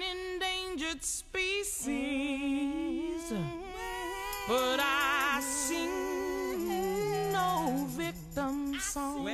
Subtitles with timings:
[0.00, 1.92] an endangered species,
[4.48, 9.28] but I sing no victim song.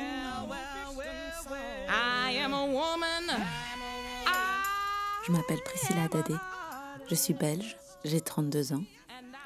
[1.88, 3.30] I am a woman.
[5.24, 6.34] Je m'appelle Priscilla Dadé.
[7.08, 8.84] Je suis belge, j'ai 32 ans.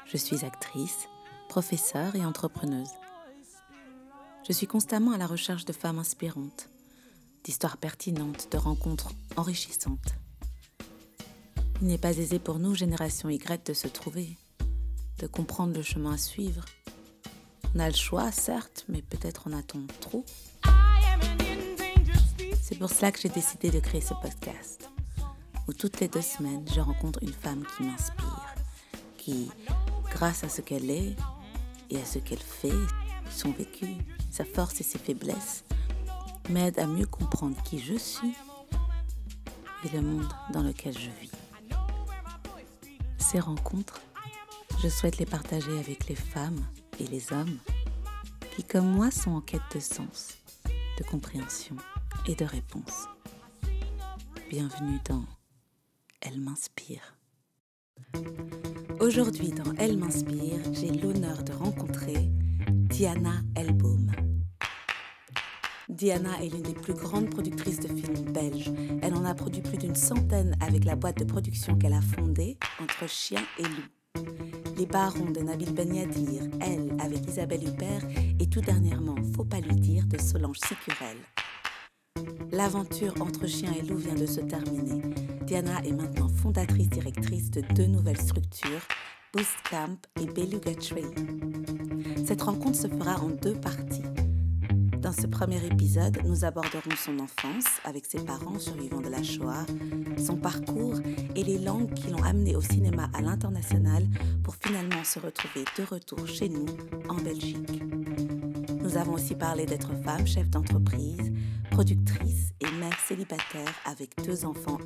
[0.05, 1.07] Je suis actrice,
[1.49, 2.91] professeure et entrepreneuse.
[4.47, 6.69] Je suis constamment à la recherche de femmes inspirantes,
[7.43, 10.15] d'histoires pertinentes, de rencontres enrichissantes.
[11.81, 14.37] Il n'est pas aisé pour nous, génération Y, de se trouver,
[15.17, 16.63] de comprendre le chemin à suivre.
[17.73, 20.23] On a le choix, certes, mais peut-être en a-t-on trop.
[22.61, 24.91] C'est pour cela que j'ai décidé de créer ce podcast,
[25.67, 28.55] où toutes les deux semaines, je rencontre une femme qui m'inspire,
[29.17, 29.49] qui,
[30.11, 31.15] grâce à ce qu'elle est
[31.89, 32.69] et à ce qu'elle fait,
[33.31, 33.87] son vécu,
[34.29, 35.63] sa force et ses faiblesses,
[36.51, 38.35] m'aide à mieux comprendre qui je suis
[39.83, 41.31] et le monde dans lequel je vis.
[43.31, 44.01] Ces rencontres,
[44.83, 46.65] je souhaite les partager avec les femmes
[46.99, 47.59] et les hommes
[48.53, 50.37] qui, comme moi, sont en quête de sens,
[50.97, 51.77] de compréhension
[52.27, 53.07] et de réponse.
[54.49, 55.23] Bienvenue dans
[56.19, 57.15] Elle m'inspire.
[58.99, 62.27] Aujourd'hui, dans Elle m'inspire, j'ai l'honneur de rencontrer
[62.67, 64.00] Diana Elbaum.
[66.01, 68.71] Diana est l'une des plus grandes productrices de films belges.
[69.03, 72.57] Elle en a produit plus d'une centaine avec la boîte de production qu'elle a fondée
[72.81, 74.25] entre chien et loup.
[74.79, 78.01] Les barons de Nabil Ben Yadir, elle avec Isabelle Huppert
[78.39, 81.17] et tout dernièrement Faut pas lui dire de Solange Sicurel.
[82.51, 85.03] L'aventure entre chien et loup vient de se terminer.
[85.45, 88.87] Diana est maintenant fondatrice directrice de deux nouvelles structures,
[89.33, 91.05] Boost Camp et Beluga Tree.
[92.25, 94.01] Cette rencontre se fera en deux parties.
[95.01, 99.65] Dans ce premier épisode, nous aborderons son enfance avec ses parents survivants de la Shoah,
[100.23, 100.99] son parcours
[101.35, 104.03] et les langues qui l'ont amené au cinéma à l'international
[104.43, 106.67] pour finalement se retrouver de retour chez nous,
[107.09, 107.81] en Belgique.
[108.79, 111.33] Nous avons aussi parlé d'être femme, chef d'entreprise,
[111.71, 114.77] productrice et mère célibataire avec deux enfants.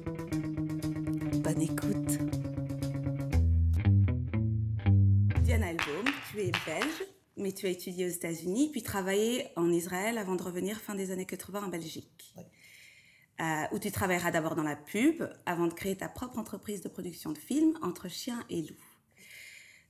[1.43, 2.19] Bonne écoute.
[5.43, 7.03] Diana Elbaum, tu es belge,
[7.45, 11.11] mais tu as étudié aux États-Unis, puis travaillé en Israël avant de revenir fin des
[11.11, 12.33] années 80 en Belgique.
[13.39, 16.89] Euh, où tu travailleras d'abord dans la pub avant de créer ta propre entreprise de
[16.89, 18.84] production de films entre chiens et loups.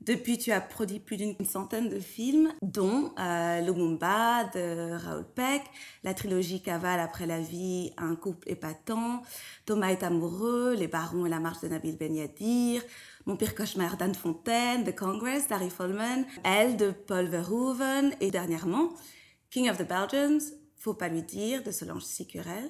[0.06, 5.64] Depuis, tu as produit plus d'une centaine de films, dont euh, Lumumba de Raoul Peck,
[6.04, 9.24] la trilogie Cavale après la vie, Un couple épatant,
[9.66, 12.84] Thomas est amoureux, Les barons et la marche de Nabil Ben Yadir,
[13.26, 18.90] Mon pire cauchemar d'Anne Fontaine, The Congress d'Harry Folman, Elle de Paul Verhoeven et dernièrement
[19.50, 22.70] King of the Belgians, Faut pas lui dire de Solange Sicurel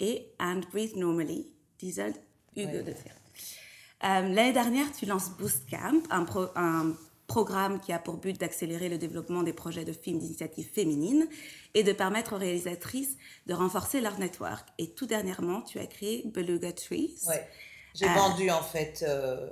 [0.00, 2.16] et And Breathe Normally d'Isolde
[2.56, 3.25] Hugo de Fer.
[4.04, 6.94] Euh, L'année dernière, tu lances Boost Camp, un, pro- un
[7.26, 11.26] programme qui a pour but d'accélérer le développement des projets de films d'initiative féminine
[11.74, 14.66] et de permettre aux réalisatrices de renforcer leur network.
[14.78, 17.16] Et tout dernièrement, tu as créé Beluga Trees.
[17.26, 17.48] Ouais.
[17.94, 18.14] J'ai Ah.
[18.14, 19.48] vendu en fait euh,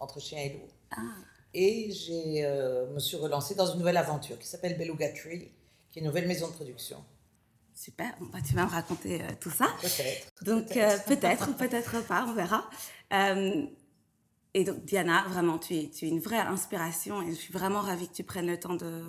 [0.00, 0.66] entre chien et loup.
[0.90, 1.02] Ah.
[1.52, 1.90] Et
[2.44, 5.50] euh, me suis relancée dans une nouvelle aventure qui s'appelle Beluga Tree,
[5.90, 7.04] qui est une nouvelle maison de production.
[7.74, 9.66] Super, bon, bah, tu vas me raconter euh, tout ça.
[9.82, 10.32] Peut-être.
[10.44, 12.68] Donc euh, peut-être ou peut-être pas, on verra.
[13.12, 13.66] Euh,
[14.54, 17.82] et donc Diana, vraiment, tu es, tu es une vraie inspiration et je suis vraiment
[17.82, 19.04] ravie que tu prennes le temps de,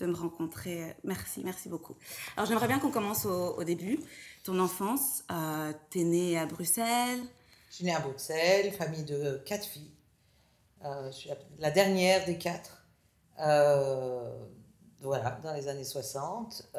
[0.00, 0.96] me rencontrer.
[1.04, 1.94] Merci, merci beaucoup.
[2.36, 4.00] Alors j'aimerais bien qu'on commence au, début.
[4.42, 7.20] Ton enfance, euh, t'es née à Bruxelles.
[7.70, 9.92] Je suis née à Bruxelles, famille de quatre filles.
[10.84, 12.84] Euh, je suis la, la dernière des quatre.
[13.38, 14.32] Euh,
[15.00, 16.70] voilà, dans les années 60.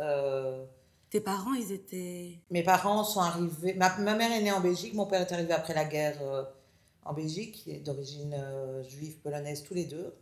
[1.13, 2.39] Tes parents, ils étaient...
[2.49, 3.75] Mes parents sont arrivés.
[3.75, 6.43] Ma, ma mère est née en Belgique, mon père est arrivé après la guerre euh,
[7.05, 10.15] en Belgique, il est d'origine euh, juive polonaise tous les deux.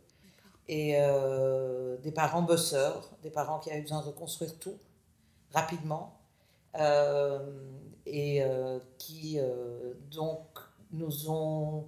[0.68, 4.76] Et euh, des parents bosseurs, des parents qui avaient besoin de reconstruire tout
[5.54, 6.20] rapidement.
[8.04, 8.42] et
[8.98, 9.38] qui
[10.10, 10.44] donc
[10.90, 11.86] nous ont.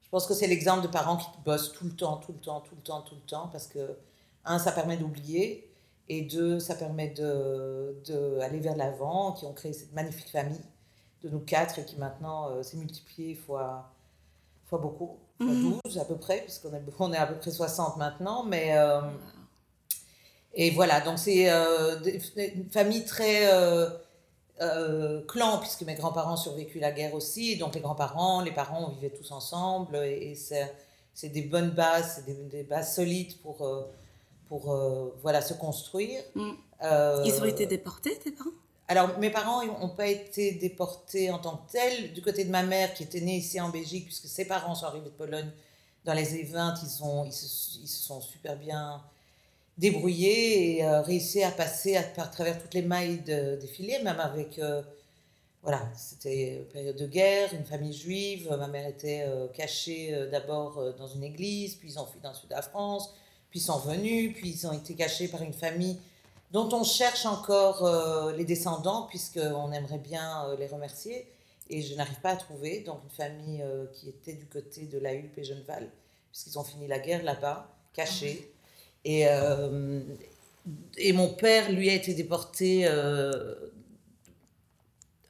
[0.00, 2.62] Je pense que c'est l'exemple de parents qui bossent tout le temps, tout le temps,
[2.62, 3.98] tout le temps, tout le temps, parce que,
[4.46, 5.67] un, ça permet d'oublier,
[6.08, 10.60] et deux, ça permet de, de aller vers l'avant, qui ont créé cette magnifique famille
[11.22, 13.90] de nous quatre et qui maintenant euh, s'est multipliée fois,
[14.66, 15.80] fois beaucoup, fois Mhm.
[15.84, 18.76] 12 à peu près, puisqu'on est, on est à peu près 60 maintenant, mais...
[18.76, 19.00] euh,
[20.54, 22.00] et voilà, donc c'est euh,
[22.36, 23.46] une famille très
[25.28, 28.90] clan, puisque mes grands-parents ont survécu la guerre aussi, donc les grands-parents, les parents, on
[28.90, 30.74] vivait tous ensemble, et, et c'est
[31.14, 33.66] c'est des bonnes bases, c'est des, des bases solides pour,
[34.48, 36.20] pour euh, voilà, se construire.
[36.34, 36.50] Mm.
[36.82, 38.50] Euh, Ils ont été déportés, tes parents?
[38.90, 42.14] Alors, mes parents n'ont pas été déportés en tant que tels.
[42.14, 44.86] Du côté de ma mère, qui était née ici en Belgique, puisque ses parents sont
[44.86, 45.50] arrivés de Pologne
[46.04, 49.02] dans les années 20, ils, ont, ils, se, ils se sont super bien
[49.76, 54.02] débrouillés et euh, réussi à passer à, à, travers toutes les mailles de, des filets,
[54.02, 54.58] même avec.
[54.58, 54.82] Euh,
[55.62, 58.48] voilà, c'était période de guerre, une famille juive.
[58.58, 62.36] Ma mère était euh, cachée d'abord dans une église, puis ils ont fui dans le
[62.36, 63.12] sud de la France,
[63.50, 65.98] puis ils sont venus, puis ils ont été cachés par une famille
[66.50, 71.26] dont on cherche encore euh, les descendants, puisqu'on aimerait bien euh, les remercier.
[71.70, 72.80] Et je n'arrive pas à trouver.
[72.80, 75.90] Donc, une famille euh, qui était du côté de la Hulpe et Genneval,
[76.30, 78.50] puisqu'ils ont fini la guerre là-bas, cachés.
[79.04, 80.00] Et, euh,
[80.96, 82.88] et mon père, lui, a été déporté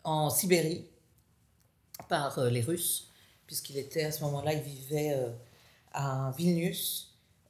[0.05, 0.85] en Sibérie
[2.09, 3.11] par les Russes,
[3.47, 5.17] puisqu'il était à ce moment-là, il vivait
[5.93, 7.08] à Vilnius.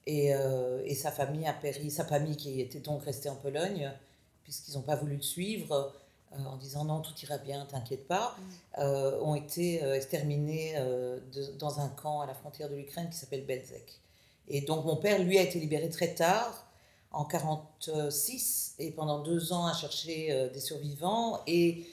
[0.08, 3.93] Et, euh, et, sa famille a péri, sa famille qui était donc restée en Pologne,
[4.43, 5.93] puisqu'ils n'ont pas voulu le suivre,
[6.32, 8.34] euh, en disant non, tout ira bien, t'inquiète pas,
[8.78, 10.76] euh, ont été exterminés
[11.34, 14.00] de, dans un camp à la frontière de l'Ukraine qui s'appelle Belzec.
[14.49, 16.66] Et donc mon père, lui, a été libéré très tard,
[17.12, 21.43] en 46, et pendant deux ans a cherché des survivants.
[21.46, 21.87] Et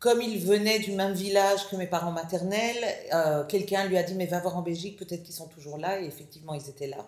[0.00, 4.26] comme il venait du même village que mes parents maternels, quelqu'un lui a dit mais
[4.26, 5.98] va voir en Belgique, peut-être qu'ils sont toujours là.
[6.02, 7.06] Et effectivement, ils étaient là.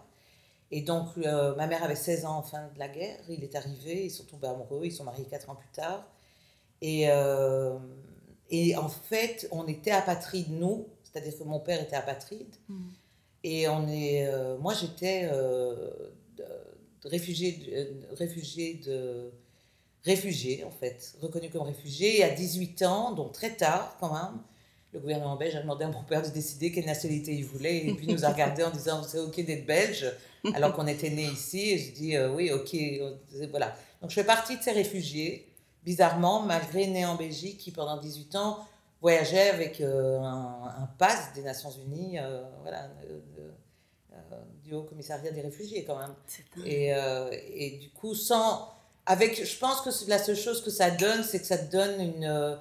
[0.73, 3.19] Et donc, euh, ma mère avait 16 ans en fin de la guerre.
[3.29, 6.07] Il est arrivé, ils sont tombés amoureux, ils sont mariés 4 ans plus tard.
[6.81, 7.79] Et, euh,
[8.51, 12.55] et en fait, on était apatrides, nous, c'est-à-dire que mon père était apatride.
[12.69, 12.89] Mm.
[13.43, 15.91] Et on est, euh, moi, j'étais euh,
[17.05, 19.33] réfugié, de, réfugié de
[20.03, 22.21] réfugié, en fait, reconnu comme réfugié.
[22.21, 24.41] Et à 18 ans, donc très tard quand même,
[24.93, 27.87] le gouvernement belge a demandé à mon père de décider quelle nationalité il voulait.
[27.87, 30.11] Et puis il nous a regardé en disant c'est OK d'être belge,
[30.55, 31.71] alors qu'on était né ici.
[31.71, 32.77] Et je dis euh, oui, OK.
[33.51, 33.77] Voilà.
[34.01, 35.47] Donc je fais partie de ces réfugiés,
[35.85, 38.59] bizarrement, malgré né en Belgique, qui pendant 18 ans
[39.01, 42.89] voyageait avec euh, un, un, pass des Nations Unies, euh, voilà,
[44.63, 46.15] du Haut Commissariat des réfugiés quand même.
[46.65, 48.69] Et, euh, et du coup, sans
[49.07, 52.59] avec, je pense que la seule chose que ça donne, c'est que ça donne une,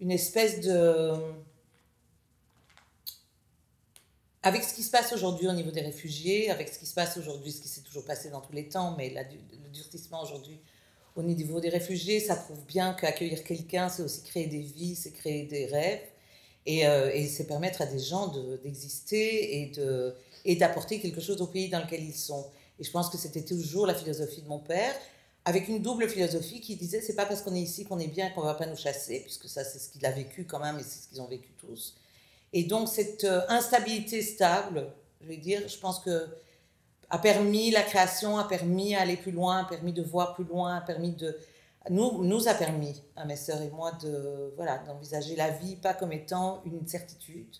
[0.00, 1.12] une espèce de...
[4.42, 7.18] Avec ce qui se passe aujourd'hui au niveau des réfugiés, avec ce qui se passe
[7.18, 10.58] aujourd'hui, ce qui s'est toujours passé dans tous les temps, mais le durcissement aujourd'hui
[11.16, 15.10] au niveau des réfugiés, ça prouve bien qu'accueillir quelqu'un, c'est aussi créer des vies, c'est
[15.10, 16.00] créer des rêves,
[16.66, 18.28] et, euh, et c'est permettre à des gens
[18.62, 20.14] d'exister de
[20.46, 22.46] et d'apporter quelque chose au pays dans lequel ils sont.
[22.78, 24.94] Et je pense que c'était toujours la philosophie de mon père
[25.44, 28.30] avec une double philosophie qui disait c'est pas parce qu'on est ici qu'on est bien
[28.30, 30.82] qu'on va pas nous chasser, puisque ça c'est ce qu'il a vécu quand même et
[30.82, 31.96] c'est ce qu'ils ont vécu tous.
[32.52, 36.26] Et donc cette euh, instabilité stable, je vais dire, je pense que
[37.08, 40.76] a permis la création, a permis d'aller plus loin, a permis de voir plus loin,
[40.76, 41.36] a permis de
[41.88, 45.94] nous nous a permis à mes sœurs et moi de voilà d'envisager la vie pas
[45.94, 47.56] comme étant une certitude,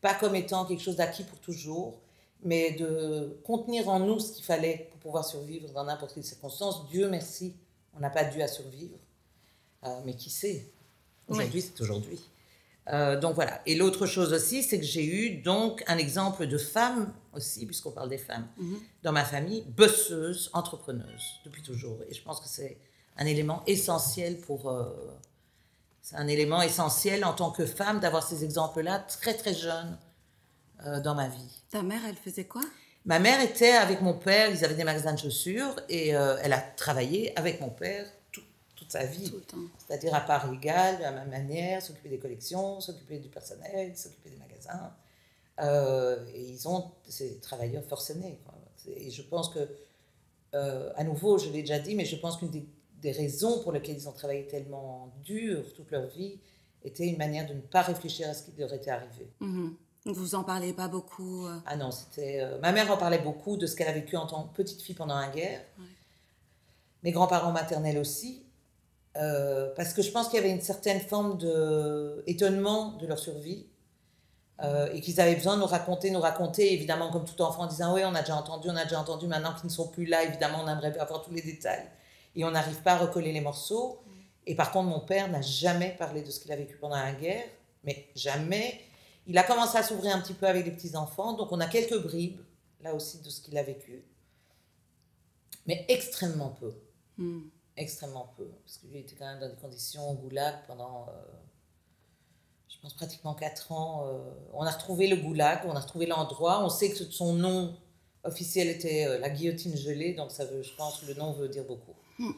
[0.00, 1.98] pas comme étant quelque chose d'acquis pour toujours,
[2.42, 6.86] mais de contenir en nous ce qu'il fallait pour pouvoir survivre dans n'importe quelle circonstance.
[6.88, 7.54] Dieu merci,
[7.96, 8.98] on n'a pas dû à survivre,
[9.84, 10.70] euh, mais qui sait?
[11.28, 11.70] Aujourd'hui, oui.
[11.74, 12.20] c'est aujourd'hui.
[12.88, 13.60] Euh, donc voilà.
[13.66, 17.90] Et l'autre chose aussi, c'est que j'ai eu donc un exemple de femme aussi, puisqu'on
[17.90, 18.78] parle des femmes, mm -hmm.
[19.02, 21.98] dans ma famille, bosseuse, entrepreneuse, depuis toujours.
[22.08, 22.78] Et je pense que c'est
[23.16, 24.70] un élément essentiel pour...
[24.70, 24.84] Euh,
[26.00, 29.98] c'est un élément essentiel en tant que femme d'avoir ces exemples-là très très jeunes
[30.84, 31.62] euh, dans ma vie.
[31.70, 32.62] Ta mère, elle faisait quoi?
[33.06, 36.52] Ma mère était avec mon père, ils avaient des magasins de chaussures et euh, elle
[36.52, 38.42] a travaillé avec mon père tout,
[38.74, 39.32] toute sa vie.
[39.78, 44.30] C'est-à-dire à part égale, de la même manière, s'occuper des collections, s'occuper du personnel, s'occuper
[44.30, 44.92] des magasins.
[45.60, 48.38] Euh, et ils ont ces travailleurs forcenés.
[48.44, 48.54] Quoi.
[48.96, 49.68] Et je pense que,
[50.52, 52.66] à nouveau, je l'ai déjà dit, mais je pense qu'une des,
[53.02, 56.38] des, raisons pour lesquelles ils ont travaillé tellement dur toute leur vie
[56.82, 59.28] était une manière de ne pas réfléchir à ce qui leur était arrivé.
[59.40, 59.72] Mm -hmm.
[60.06, 61.58] Vous en parlez pas beaucoup euh...
[61.66, 62.40] Ah non, c'était.
[62.40, 64.80] Euh, ma mère en parlait beaucoup de ce qu'elle a vécu en tant que petite
[64.80, 65.60] fille pendant la guerre.
[65.78, 65.84] Ouais.
[67.02, 68.44] Mes grands-parents maternels aussi.
[69.16, 71.38] Euh, parce que je pense qu'il y avait une certaine forme
[72.26, 73.66] d'étonnement de, de leur survie.
[74.92, 77.94] Et qu'ils avaient besoin de nous raconter, nous raconter, évidemment, comme tout enfant, en disant
[77.94, 80.24] Oui, on a déjà entendu, on a déjà entendu, maintenant qu'ils ne sont plus là,
[80.24, 81.84] évidemment, on aimerait avoir tous les détails.
[82.34, 84.00] Et on n'arrive pas à recoller les morceaux.
[84.46, 87.12] Et par contre, mon père n'a jamais parlé de ce qu'il a vécu pendant la
[87.12, 87.44] guerre,
[87.84, 88.80] mais jamais.
[89.26, 92.00] Il a commencé à s'ouvrir un petit peu avec les petits-enfants, donc on a quelques
[92.00, 92.40] bribes,
[92.80, 94.04] là aussi, de ce qu'il a vécu.
[95.66, 96.74] Mais extrêmement peu.
[97.18, 97.48] Mm.
[97.76, 98.48] Extrêmement peu.
[98.64, 101.12] Parce que lui était quand même dans des conditions au goulag pendant, euh,
[102.68, 104.06] je pense, pratiquement 4 ans.
[104.06, 104.18] Euh,
[104.54, 106.64] on a retrouvé le goulag, on a retrouvé l'endroit.
[106.64, 107.76] On sait que son nom
[108.22, 111.48] officiel était euh, la guillotine gelée, donc ça veut, je pense que le nom veut
[111.48, 111.94] dire beaucoup.
[112.18, 112.30] Mm.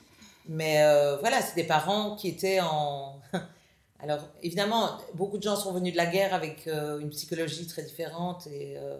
[0.51, 0.83] Mais
[1.21, 3.21] voilà, c'est des parents qui étaient en...
[4.01, 7.83] Alors, évidemment, beaucoup de gens sont venus de la guerre avec euh, une psychologie très
[7.83, 8.97] différente et, euh,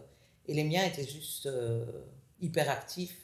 [0.49, 1.85] et les miens étaient juste euh,
[2.41, 3.17] hyper actifs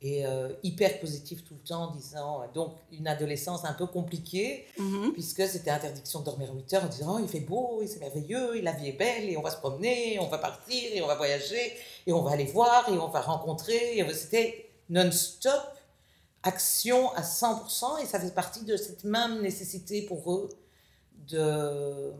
[0.00, 0.22] et
[0.62, 2.42] hyper positifs tout le temps, en disant...
[2.54, 5.12] Donc, une adolescence un peu compliquée, Mhm.
[5.12, 7.98] puisque c'était interdiction de dormir 8 heures en disant oh, il fait beau, et c'est
[7.98, 10.92] merveilleux, et la vie est belle, et on va se promener, et on va partir,
[10.94, 11.72] et on va voyager,
[12.06, 13.98] et on va aller voir, et on va rencontrer.
[13.98, 15.60] Et C'était non-stop
[16.44, 20.48] action à 100%, et ça fait partie de cette même nécessité pour eux
[21.28, 22.12] de,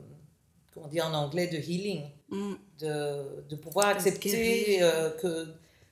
[0.72, 2.58] comment dire en anglais, de healing, Mhm.
[2.80, 5.46] de, de pouvoir accepter euh, que,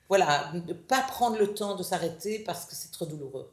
[0.07, 3.51] voilà, ne pas prendre le temps de s'arrêter parce que c'est trop douloureux.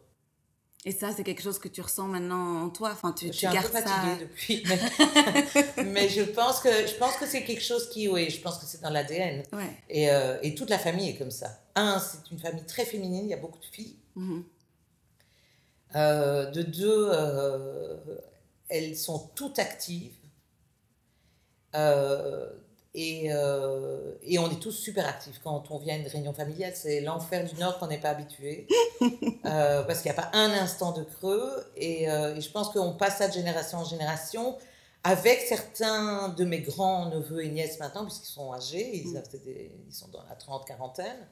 [0.86, 2.90] Et ça, c'est quelque chose que tu ressens maintenant en toi.
[2.92, 3.80] Enfin, tu, Je tu suis un peu ça.
[3.82, 4.62] fatiguée depuis.
[4.68, 8.58] Mais, mais je pense que, je pense que c'est quelque chose qui, oui, je pense
[8.58, 9.44] que c'est dans l'ADN.
[9.54, 9.70] Ouais.
[9.88, 11.58] Et, euh, et toute la famille est comme ça.
[11.74, 13.96] Un, c'est une famille très féminine, il y a beaucoup de filles.
[14.14, 14.44] Mhm.
[15.96, 17.96] Euh, de deux, euh,
[18.68, 20.14] elles sont toutes actives.
[21.74, 22.50] Euh,
[22.96, 25.40] et, euh, et on est tous super actifs.
[25.42, 28.66] Quand on vient à une réunion familiale, c'est l'enfer du Nord qu'on n'est pas habitué.
[29.46, 31.66] Euh, parce qu'il n'y a pas un instant de creux.
[31.76, 34.56] Et, euh, et je pense qu'on passe ça de génération en génération.
[35.02, 39.22] Avec certains de mes grands neveux et nièces maintenant, puisqu'ils sont âgés, ils, Mm.
[39.86, 41.28] ils sont dans la trente-quarantaine,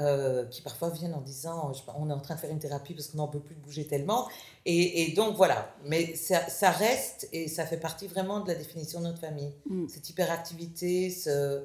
[0.00, 3.08] euh, qui parfois viennent en disant on est en train de faire une thérapie parce
[3.08, 4.26] qu'on n'en peut plus bouger tellement.
[4.64, 8.54] Et, et donc voilà, mais ça, ça reste et ça fait partie vraiment de la
[8.54, 9.52] définition de notre famille.
[9.66, 9.88] Mm.
[9.88, 11.62] Cette hyperactivité, ce,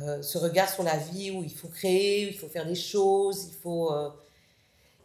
[0.00, 3.46] euh, ce regard sur la vie où il faut créer, il faut faire des choses,
[3.48, 4.10] il faut, euh,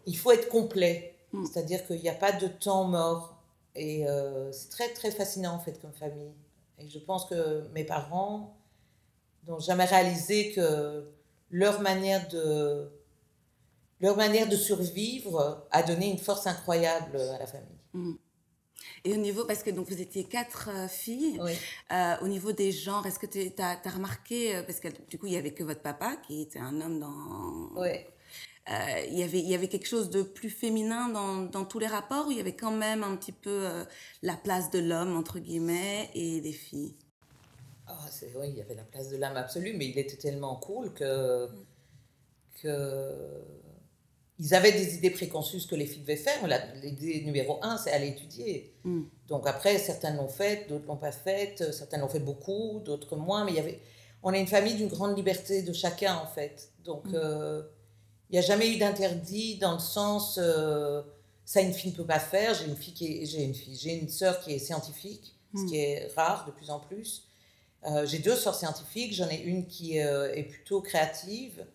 [0.05, 1.15] il faut être complet.
[1.31, 1.45] Mm.
[1.45, 3.35] C'est-à-dire qu'il n'y a pas de temps mort.
[3.75, 4.05] Et
[4.51, 6.35] c'est très très fascinant en fait comme famille.
[6.77, 8.55] Et je pense que mes parents
[9.47, 11.03] n'ont jamais réalisé que
[11.53, 12.89] leur manière de
[14.01, 18.17] leur manière de survivre a donné une force incroyable à la famille.
[19.05, 21.53] Et au niveau, parce que donc vous étiez quatre euh, filles, Oui.
[21.93, 25.27] euh, au niveau des genres, est-ce que tu as, remarqué, euh, parce que du coup
[25.27, 27.81] il y avait que votre papa qui était un homme dans...
[27.81, 27.93] Euh,
[29.09, 31.87] il, y avait, il y avait quelque chose de plus féminin dans, dans tous les
[31.87, 33.67] rapports, ou il y avait quand même un petit peu
[34.21, 36.95] la place de l'homme, entre guillemets, et des filles?
[37.99, 40.55] Ah, c'est, oui, il y avait la place de l'âme absolue, mais il était tellement
[40.55, 41.47] cool que,
[42.61, 43.43] que
[44.39, 46.47] ils avaient des idées préconçues ce que les filles devaient faire.
[46.81, 48.73] L'idée numéro un, c'est aller étudier.
[48.83, 49.03] Mm.
[49.27, 53.45] Donc après, certaines l'ont faite, d'autres l'ont pas faite, certaines l'ont fait beaucoup, d'autres moins,
[53.45, 53.79] mais il y avait...
[54.23, 56.71] On est une famille d'une grande liberté de chacun, en fait.
[56.83, 57.15] Donc, Mm.
[57.15, 57.61] euh,
[58.29, 60.39] il n'y a jamais eu d'interdit dans le sens...
[60.41, 61.03] euh,
[61.45, 62.53] ça, une fille ne peut pas faire.
[62.55, 63.25] J'ai une fille qui est...
[63.25, 63.77] J'ai une fille.
[63.77, 65.65] J'ai une sœur qui est scientifique, ce Mm.
[65.67, 67.27] qui est rare de plus en plus.
[67.85, 69.13] Euh, j'ai deux sœurs scientifiques.
[69.13, 71.65] J'en ai une qui euh, est plutôt créative.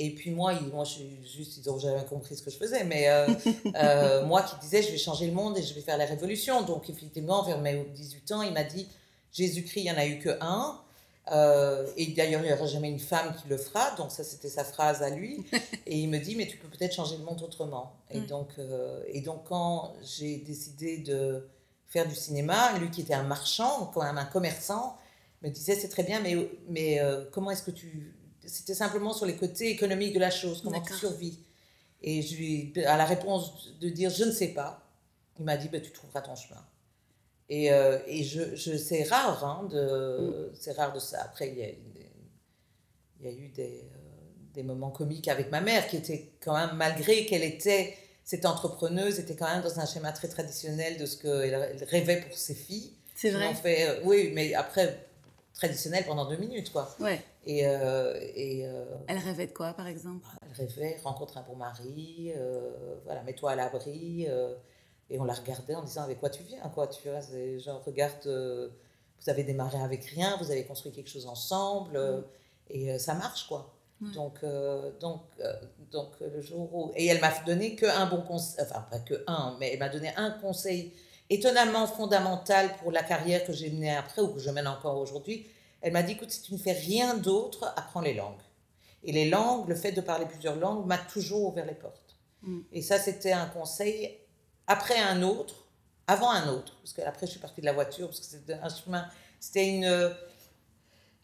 [0.00, 2.56] Et puis moi, ils, moi je suis juste, ils n'ont jamais compris ce que je
[2.56, 2.84] faisais.
[2.84, 3.26] Mais euh,
[3.74, 6.62] euh, moi qui disais, je vais changer le monde et je vais faire la révolution.
[6.62, 8.86] Donc effectivement, vers mes 18 ans, il m'a dit,
[9.32, 10.80] Jésus-Christ, il n'y en a eu que un.
[11.30, 13.90] Euh, et d'ailleurs, il n'y aura jamais une femme qui le fera.
[13.96, 15.44] Donc ça, c'était sa phrase à lui.
[15.86, 17.92] Et il me dit, mais tu peux peut-être changer le monde autrement.
[18.10, 18.26] Et, Mm.
[18.26, 18.48] donc,
[19.08, 21.46] et donc, quand j'ai décidé de
[21.86, 24.96] faire du cinéma, lui qui était un marchand, quand même un commerçant,
[25.42, 26.36] me disait, c'est très bien, mais,
[26.68, 28.14] mais euh, comment est-ce que tu...
[28.44, 31.38] C'était simplement sur les côtés économiques de la chose, comment tu survis.
[32.02, 34.88] Et je lui, à la réponse de dire, je ne sais pas,
[35.38, 36.64] il m'a dit, ben, tu trouveras ton chemin.
[37.50, 41.22] Et, euh, et je, je, c'est rare, hein, de, c'est rare de ça.
[41.22, 42.10] Après, il y a, eu des-
[43.20, 43.96] il y a eu des, euh,
[44.54, 49.18] des moments comiques avec ma mère qui était quand même, malgré qu'elle était cette entrepreneuse,
[49.18, 52.54] était quand même dans un schéma très traditionnel de ce qu'elle elle rêvait pour ses
[52.54, 52.92] filles.
[53.14, 55.07] C'est vrai fait, euh, oui, mais après,
[55.58, 56.88] traditionnel pendant deux minutes, quoi.
[57.00, 57.22] Ouais.
[57.44, 60.26] Et, euh, et euh, Elle rêvait de quoi, par exemple?
[60.42, 62.70] elle rêvait, rencontre un bon mari, euh,
[63.04, 64.26] voilà, mets-toi à l'abri.
[65.10, 66.86] et on la regardait en disant avec quoi tu viens, quoi.
[66.86, 67.20] Tu vois,
[67.58, 68.26] genre, regarde,
[69.20, 72.20] vous avez démarré avec rien, vous avez construit quelque chose ensemble, euh,
[72.70, 73.74] et ça marche, quoi.
[74.00, 74.12] Ouais.
[74.12, 75.52] Donc, euh, donc, euh,
[75.90, 76.92] donc, le jour où.
[76.94, 80.12] Et elle m'a donné qu'un bon conseil, enfin, pas que un, mais elle m'a donné
[80.16, 80.92] un conseil
[81.30, 85.46] étonnamment fondamental pour la carrière que j'ai menée après ou que je mène encore aujourd'hui.
[85.80, 88.40] Elle m'a dit écoute, si tu ne fais rien d'autre, apprends les langues.
[89.04, 92.16] Et les langues, le fait de parler plusieurs langues m'a toujours ouvert les portes.
[92.42, 92.60] Mm.
[92.72, 94.18] Et ça, c'était un conseil
[94.66, 95.66] après un autre,
[96.06, 98.54] avant un autre, parce que après je suis partie de la voiture, parce que c'était
[98.54, 99.08] un chemin,
[99.40, 100.14] c'était une.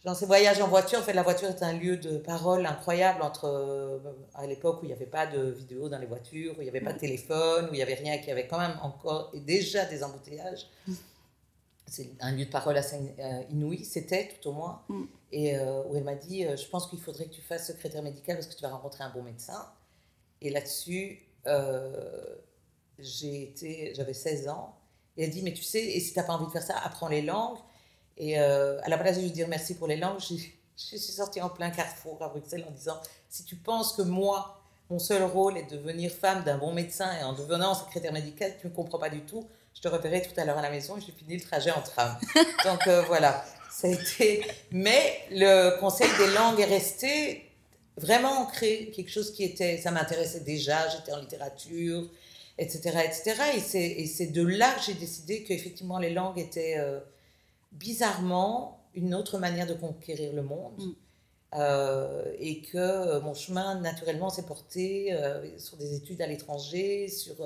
[0.05, 3.23] Dans ces voyages en voiture, en fait, la voiture est un lieu de parole incroyable
[3.23, 3.47] entre.
[3.47, 3.99] euh,
[4.35, 6.69] à l'époque où il n'y avait pas de vidéo dans les voitures, où il n'y
[6.69, 9.31] avait pas de téléphone, où il n'y avait rien, qu'il y avait quand même encore
[9.33, 10.69] et déjà des embouteillages.
[11.87, 14.83] C'est un lieu de parole assez euh, inouï, c'était tout au moins.
[14.89, 15.05] Mm.
[15.33, 18.03] Et euh, où elle m'a dit euh, Je pense qu'il faudrait que tu fasses secrétaire
[18.03, 19.67] médical parce que tu vas rencontrer un bon médecin.
[20.41, 21.21] Et là-dessus,
[22.99, 24.77] j'ai été, j'avais 16 ans.
[25.17, 26.77] Et elle dit, mais tu sais, et si tu n'as pas envie de faire ça,
[26.79, 27.59] apprends les langues.
[28.17, 30.99] Et euh, à la place de lui dire merci pour les langues, je, je suis
[30.99, 35.23] sortie en plein carrefour à Bruxelles en disant, si tu penses que moi, mon seul
[35.23, 38.73] rôle est de devenir femme d'un bon médecin et en devenant secrétaire médicale, tu ne
[38.73, 39.45] comprends pas du tout,
[39.75, 41.81] je te repérerai tout à l'heure à la maison et j'ai fini le trajet en
[41.81, 42.17] tram.
[42.65, 44.45] Donc euh, voilà, ça a été...
[44.71, 47.51] Mais le conseil des langues est resté
[47.97, 49.79] vraiment ancré, quelque chose qui était...
[49.79, 52.09] Ça m'intéressait déjà, j'étais en littérature,
[52.59, 52.99] etc.
[53.05, 53.43] etc.
[53.97, 57.01] Et c'est de là que j'ai décidé qu'effectivement les langues étaient euh,
[57.75, 60.79] bizarrement une autre manière de conquérir le monde.
[60.79, 60.93] Mm.
[61.57, 65.17] Euh, et que euh, mon chemin naturellement s'est porté
[65.57, 67.37] sur des études à l'étranger, sur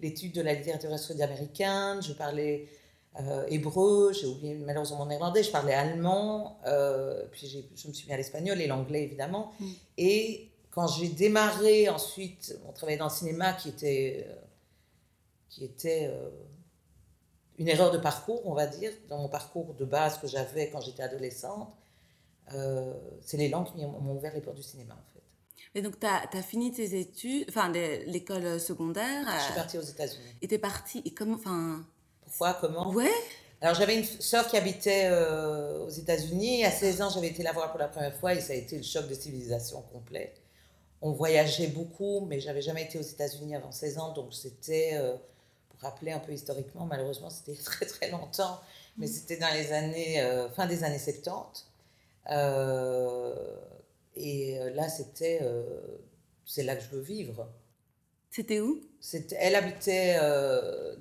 [0.00, 2.02] l'étude de la littérature sud-américaine.
[2.02, 2.66] Je parlais
[3.48, 6.58] hébreu, j'ai oublié malheureusement mon néerlandais, je parlais allemand,
[7.30, 7.46] puis
[7.76, 9.52] je me suis mis à l'espagnol et l'anglais évidemment.
[9.60, 9.66] Mm.
[9.98, 14.26] Et quand j'ai démarré ensuite mon travail dans le cinéma qui était
[15.52, 16.30] qui était euh,
[17.58, 20.80] une erreur de parcours, on va dire, dans mon parcours de base que j'avais quand
[20.80, 21.76] j'étais adolescente.
[22.54, 25.22] Euh, c'est les langues qui m'ont ouvert les portes du cinéma, en fait.
[25.74, 29.24] Et donc, tu as, fini tes études, enfin, l'école secondaire.
[29.38, 30.34] Je suis partie aux États-Unis.
[30.42, 31.86] Et tu es partie, et comment, enfin...
[32.24, 32.90] Pourquoi, comment?
[32.90, 33.10] Ouais.
[33.60, 36.64] Alors, j'avais une sœur qui habitait euh, aux États-Unis.
[36.64, 38.76] À 16 ans, j'avais été la voir pour la première fois et ça a été
[38.76, 40.34] le choc de civilisation complet.
[41.00, 44.96] On voyageait beaucoup, mais j'avais jamais été aux États-Unis avant 16 ans, donc c'était
[45.82, 48.60] rappeler un peu historiquement, malheureusement, c'était très très longtemps,
[48.96, 51.66] mais c'était dans les années, euh, fin des années 70.
[52.30, 53.34] Euh,
[54.16, 55.40] et euh, là, c'était,
[56.46, 57.48] c'est là que je veux vivre.
[58.30, 58.80] C'était où?
[59.38, 60.16] Elle habitait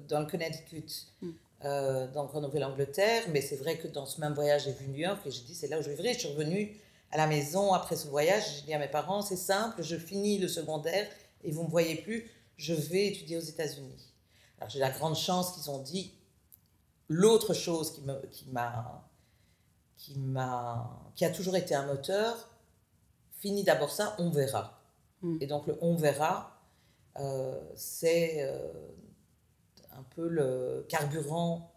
[0.09, 2.11] dans le Connecticut, mm.
[2.13, 5.19] donc en Nouvelle-Angleterre, mais c'est vrai que dans ce même voyage, j'ai vu New York
[5.25, 6.13] et j'ai dit, c'est là où je vivrai.
[6.13, 6.77] Je suis revenue
[7.11, 10.39] à la maison après ce voyage, j'ai dit à mes parents, c'est simple, je finis
[10.39, 11.07] le secondaire
[11.43, 14.10] et vous ne me voyez plus, je vais étudier aux États-Unis
[14.67, 16.13] j'ai la grande chance qu'ils ont dit
[17.07, 19.09] l'autre chose qui m'a qui m'a
[19.97, 22.49] qui m'a qui a toujours été un moteur.
[23.39, 24.81] Fini d'abord ça, on verra.
[25.21, 25.37] Hmm.
[25.41, 26.61] Et donc le on verra,
[27.19, 28.71] euh, c'est euh,
[29.91, 31.73] un peu le carburant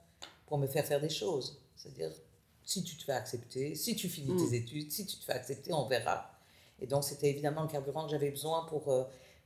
[0.47, 1.62] pour me faire faire des choses.
[1.75, 2.12] C'est-à-dire
[2.62, 4.62] si tu te fais accepter, si tu finis tes hmm.
[4.62, 6.31] études, si tu te fais accepter, on verra.
[6.81, 9.05] Et donc c'était évidemment le carburant que j'avais besoin pour euh,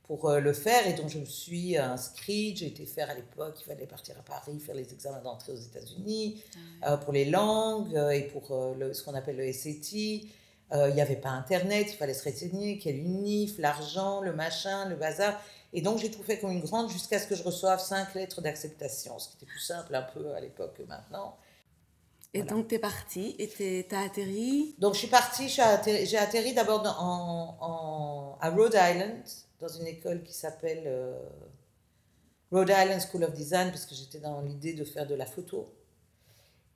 [0.09, 2.57] pour euh, le faire et donc je me suis inscrite.
[2.57, 5.61] J'ai été faire à l'époque, il fallait partir à Paris, faire les examens d'entrée aux
[5.61, 6.43] États-Unis
[6.81, 10.25] ah euh, pour les langues euh, et pour le, ce qu'on appelle le SAT.
[10.71, 14.95] Il n'y avait pas Internet, il fallait se renseigner, quel UNIF, l'argent, le machin, le
[14.95, 15.39] bazar.
[15.73, 18.41] Et donc j'ai tout fait comme une grande jusqu'à ce que je reçoive cinq lettres
[18.41, 21.37] d'acceptation, ce qui était plus simple un peu à l'époque que maintenant.
[22.33, 24.75] Et donc, tu es partie et tu as atterri?
[24.77, 29.23] Donc, je suis partie, j'ai atterri, atterri d'abord en, en, à Rhode Island,
[29.59, 31.19] dans une école qui s'appelle euh,
[32.51, 35.73] Rhode Island School of Design, parce que j'étais dans l'idée de faire de la photo.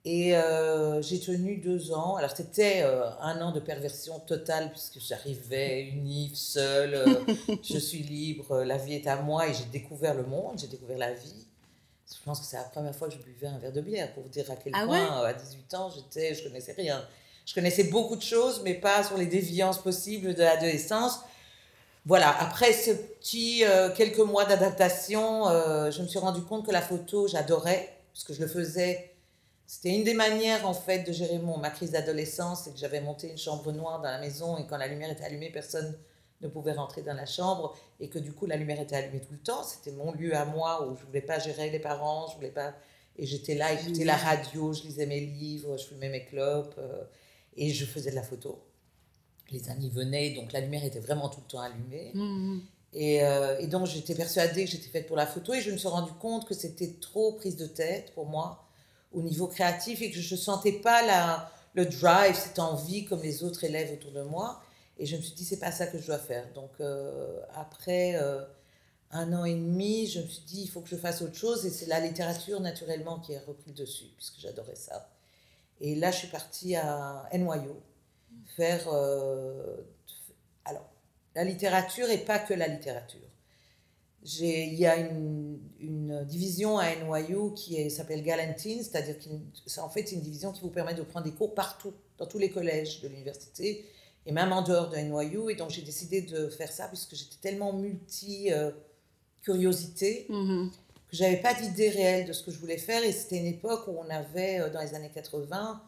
[0.06, 2.16] Et euh, j'ai tenu deux ans.
[2.16, 7.02] Alors, c'était euh, un an de perversion totale, puisque j'arrivais unif, seule,
[7.62, 10.98] je suis libre, la vie est à moi, et j'ai découvert le monde, j'ai découvert
[10.98, 11.46] la vie.
[12.06, 14.24] Je pense que c'est la première fois que je buvais un verre de bière, pour
[14.24, 17.02] vous dire à quel ah point, à 18 ans, j'étais, je connaissais rien.
[17.46, 21.20] Je connaissais beaucoup de choses, mais pas sur les déviances possibles de l'adolescence.
[22.06, 26.70] Voilà, après ce petit euh, quelques mois d'adaptation, euh, je me suis rendu compte que
[26.70, 29.14] la photo, j'adorais, parce que je le faisais.
[29.66, 33.00] C'était une des manières, en fait, de gérer mon, ma crise d'adolescence, c'est que j'avais
[33.00, 35.98] monté une chambre noire dans la maison, et quand la lumière était allumée, personne
[36.42, 39.32] ne pouvait rentrer dans la chambre, et que du coup, la lumière était allumée tout
[39.32, 39.62] le temps.
[39.62, 42.50] C'était mon lieu à moi, où je ne voulais pas gérer les parents, je voulais
[42.50, 42.74] pas...
[43.16, 47.04] Et j'étais là, j'écoutais la radio, je lisais mes livres, je fumais mes clopes, euh,
[47.56, 48.60] et je faisais de la photo
[49.50, 52.12] les amis venaient, donc la lumière était vraiment tout le temps allumée.
[52.14, 52.62] Mmh, mmh.
[52.94, 55.76] Et, euh, et, donc j'étais persuadée que j'étais faite pour la photo et je me
[55.76, 58.64] suis rendu compte que c'était trop prise de tête pour moi
[59.12, 63.22] au niveau créatif et que je ne sentais pas la, le drive, cette envie comme
[63.22, 64.60] les autres élèves autour de moi.
[64.98, 66.46] Et je me suis dit, c'est pas ça que je dois faire.
[66.54, 68.44] Donc euh, après euh,
[69.10, 71.66] un an et demi, je me suis dit, il faut que je fasse autre chose.
[71.66, 75.10] Et c'est la littérature naturellement qui a repris le dessus, puisque j'adorais ça.
[75.80, 77.70] Et là, je suis partie à NYU
[78.56, 78.88] faire...
[78.88, 79.76] Euh,
[80.64, 80.88] alors,
[81.34, 83.20] la littérature et pas que la littérature.
[84.22, 89.28] Il y a une, une, division à NYU qui s'appelle Galantine, c'est-à-dire que
[89.80, 92.38] en fait, c'est une division qui vous permet de prendre des cours partout, dans tous
[92.38, 93.84] les collèges de l'université,
[94.24, 95.50] et même en dehors de NYU.
[95.50, 100.70] Et donc, j'ai décidé de faire ça puisque j'étais tellement multi-curiosité mm-hmm.
[100.70, 103.04] que j'avais pas d'idée réelle de ce que je voulais faire.
[103.04, 105.82] Et c'était une époque où on avait, euh, dans les années 80,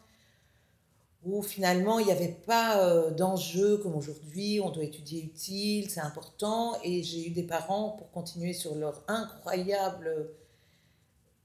[1.26, 6.00] où finalement il n'y avait pas euh, d'enjeu comme aujourd'hui, on doit étudier utile, c'est
[6.00, 10.30] important, et j'ai eu des parents pour continuer sur leur incroyable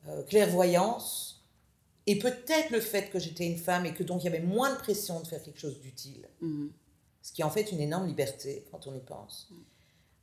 [0.07, 1.43] euh, clairvoyance,
[2.05, 4.71] et peut-être le fait que j'étais une femme et que donc il y avait moins
[4.71, 6.71] de pression de faire quelque chose d'utile, Mhm.
[7.23, 9.49] ce qui est en fait une énorme liberté quand on y pense.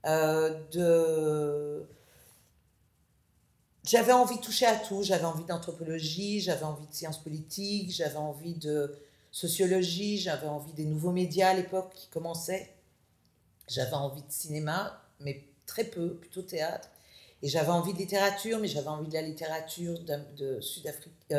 [0.07, 1.85] Euh, de...
[3.85, 8.17] J'avais envie de toucher à tout, j'avais envie d'anthropologie, j'avais envie de sciences politiques, j'avais
[8.17, 8.95] envie de
[9.39, 12.75] sociologie, j'avais envie des nouveaux médias à l'époque qui commençaient,
[13.69, 16.89] j'avais envie de cinéma, mais très peu, plutôt théâtre,
[17.43, 19.97] et j'avais envie de littérature, mais j'avais envie de la littérature
[20.41, 20.61] euh,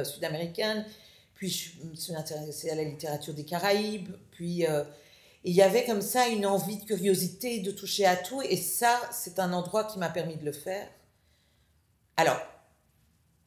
[0.04, 0.86] sud-américaine,
[1.34, 4.84] puis je me suis intéressée à la littérature des Caraïbes, puis euh,
[5.44, 8.98] il y avait comme ça une envie de curiosité, de toucher à tout, et ça,
[9.12, 10.88] c'est un endroit qui m'a permis de le faire.
[12.16, 12.40] Alors,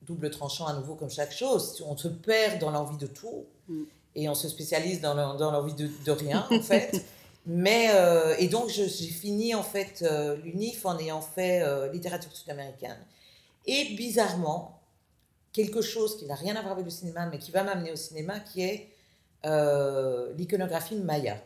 [0.02, 3.84] double tranchant à nouveau comme chaque chose, on se perd dans l'envie de tout, Mm.
[4.14, 7.04] Et on se spécialise dans le- dans l'envie de, de rien, en fait.
[7.46, 12.30] Mais, euh, et donc, j'ai fini, en fait, euh, l'UNIF en ayant fait euh, littérature
[12.36, 12.98] sud-américaine.
[13.66, 14.80] Et bizarrement,
[15.52, 17.96] quelque chose qui n'a rien à voir avec le cinéma, mais qui va m'amener au
[17.96, 18.88] cinéma, qui est
[20.36, 21.36] l'iconographie maya.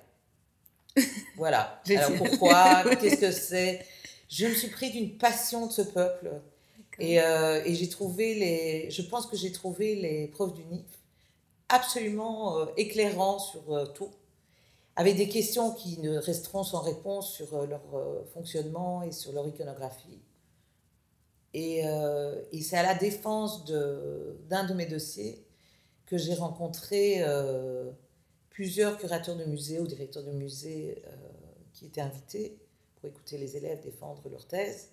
[1.36, 1.82] Voilà.
[1.90, 2.84] Alors pourquoi?
[3.00, 3.84] Qu'est-ce que c'est?
[4.28, 6.30] Je me suis pris d'une passion de ce peuple.
[6.98, 8.90] Et, et j'ai trouvé les.
[8.90, 10.84] Je pense que j'ai trouvé les profs du NIF
[11.68, 14.10] absolument euh, éclairants sur euh, tout,
[14.94, 17.82] avec des questions qui ne resteront sans réponse sur euh, leur
[18.32, 20.20] fonctionnement et sur leur iconographie.
[21.54, 21.82] Et,
[22.62, 25.42] c'est à la défense de- d'un de, mes dossiers
[26.04, 27.24] que j'ai rencontré
[28.50, 31.02] plusieurs curateurs de musées ou directeurs de musées
[31.72, 32.58] qui étaient invités
[32.96, 34.90] pour écouter les élèves défendre leur thèse,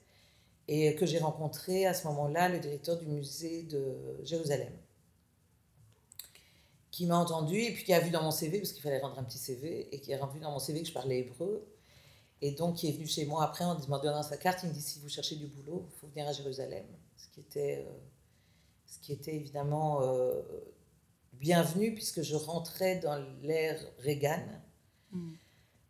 [0.70, 4.72] et que j'ai rencontré à ce moment-là le directeur du musée de Jérusalem,
[6.94, 9.18] qui m'a entendu et puis qui a vu dans mon CV, parce qu'il fallait rendre
[9.18, 11.68] un petit CV, et qui a vu dans mon CV que je parlais hébreu,
[12.40, 14.74] et donc qui est venu chez moi après en me donnant sa carte, il me
[14.76, 16.86] dit si vous cherchez du boulot, il faut venir à Jérusalem,
[17.18, 17.92] ce qui était, euh,
[18.86, 20.40] ce qui était évidemment euh,
[21.34, 24.46] bienvenu puisque je rentrais dans l'ère Reagan.
[25.12, 25.34] Mm.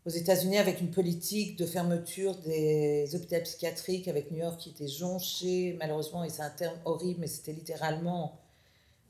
[0.06, 4.88] aux États-Unis avec une politique de fermeture des hôpitaux psychiatriques avec New York qui était
[4.88, 8.43] jonché, malheureusement, et c'est un terme horrible, mais c'était littéralement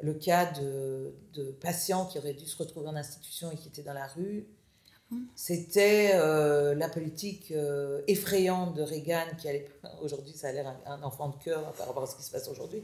[0.01, 3.83] le cas de, de patients qui auraient dû se retrouver en institution et qui étaient
[3.83, 4.47] dans la rue.
[5.35, 9.67] C'était euh, la politique euh, effrayante de Reagan, qui allait,
[10.01, 12.31] aujourd'hui ça a l'air un, un enfant de cœur par rapport à ce qui se
[12.31, 12.83] passe aujourd'hui.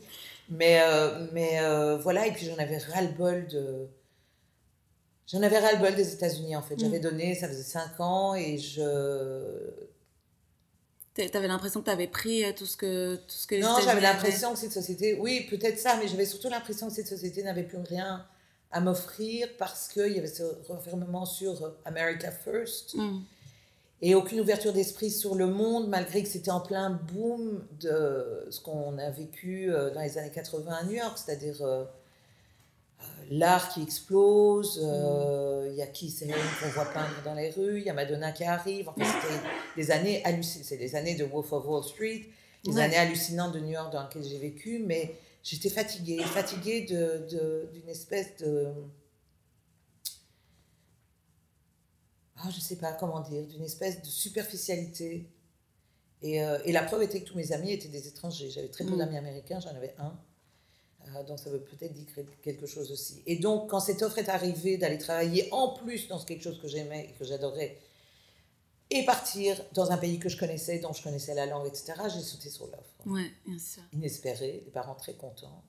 [0.49, 1.59] Mais, euh, mais
[2.01, 3.87] voilà, et puis j'en avais ras-le-bol de.
[5.27, 6.75] J'en avais ras-le-bol des États-Unis en fait.
[6.75, 6.79] Mm.
[6.79, 9.88] J'avais donné, ça faisait cinq ans, et je.
[11.13, 13.75] T'a- T'avais l'impression que t'avais pris euh, tout ce que, tout ce que les Non,
[13.83, 15.15] j'avais l'impression que cette société.
[15.19, 18.25] Oui, peut-être ça, mais j'avais surtout l'impression que cette société n'avait plus rien
[18.71, 22.93] à m'offrir parce qu'il y avait ce refermement sur euh, America First.
[22.95, 23.21] Mm.
[24.01, 28.59] et aucune ouverture d'esprit sur le monde, malgré que c'était en plein boom de ce
[28.61, 31.57] qu'on a vécu euh, dans les années 80 à New York, c'est-à-dire
[33.31, 37.79] l'art qui explose, euh, il y a Keith Haring qu'on voit peindre dans les rues,
[37.79, 39.41] il y a Madonna qui arrive, enfin, c'était
[39.75, 42.25] des années hallucinantes, c'est les années de Wolf of Wall Street,
[42.65, 42.81] les Ouais.
[42.81, 47.69] années hallucinantes de New York dans lesquelles j'ai vécu, mais j'étais fatiguée, fatiguée de- de-
[47.73, 48.67] d'une espèce de...
[52.37, 55.29] ah, je sais pas comment dire, d'une espèce de superficialité.
[56.21, 58.49] Et, euh, et la preuve était que tous mes amis étaient des étrangers.
[58.49, 58.97] J'avais très peu Mm.
[58.97, 60.17] d'amis américains, j'en avais un.
[61.15, 62.05] Euh, donc ça veut peut-être dire
[62.41, 63.21] quelque chose aussi.
[63.25, 66.67] Et donc quand cette offre est arrivée d'aller travailler en plus dans quelque chose que
[66.67, 67.77] j'aimais et que j'adorais,
[68.91, 72.21] et partir dans un pays que je connaissais, dont je connaissais la langue, etc., j'ai
[72.21, 72.93] sauté sur l'offre.
[73.05, 73.83] Ouais, bien sûr.
[73.93, 75.63] Inespéré, les parents très contents.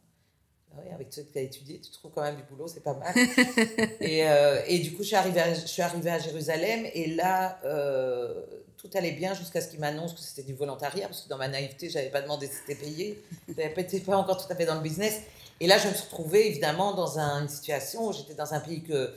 [0.73, 2.83] Ah Oui, avec ce que tu as étudié, tu trouves quand même du boulot, c'est
[2.83, 3.13] pas mal.
[4.01, 7.09] et, euh, et du coup, je suis, arrivée à, je suis arrivée à Jérusalem et
[7.15, 8.43] là, euh,
[8.77, 11.49] tout allait bien jusqu'à ce qu'ils m'annoncent que c'était du volontariat, parce que dans ma
[11.49, 13.23] naïveté, je n'avais pas demandé si c'était payé.
[13.49, 15.21] Je n'étais pas encore tout à fait dans le business.
[15.59, 18.61] Et là, je me suis retrouvée évidemment dans un- une situation où j'étais dans un
[18.61, 19.13] pays que,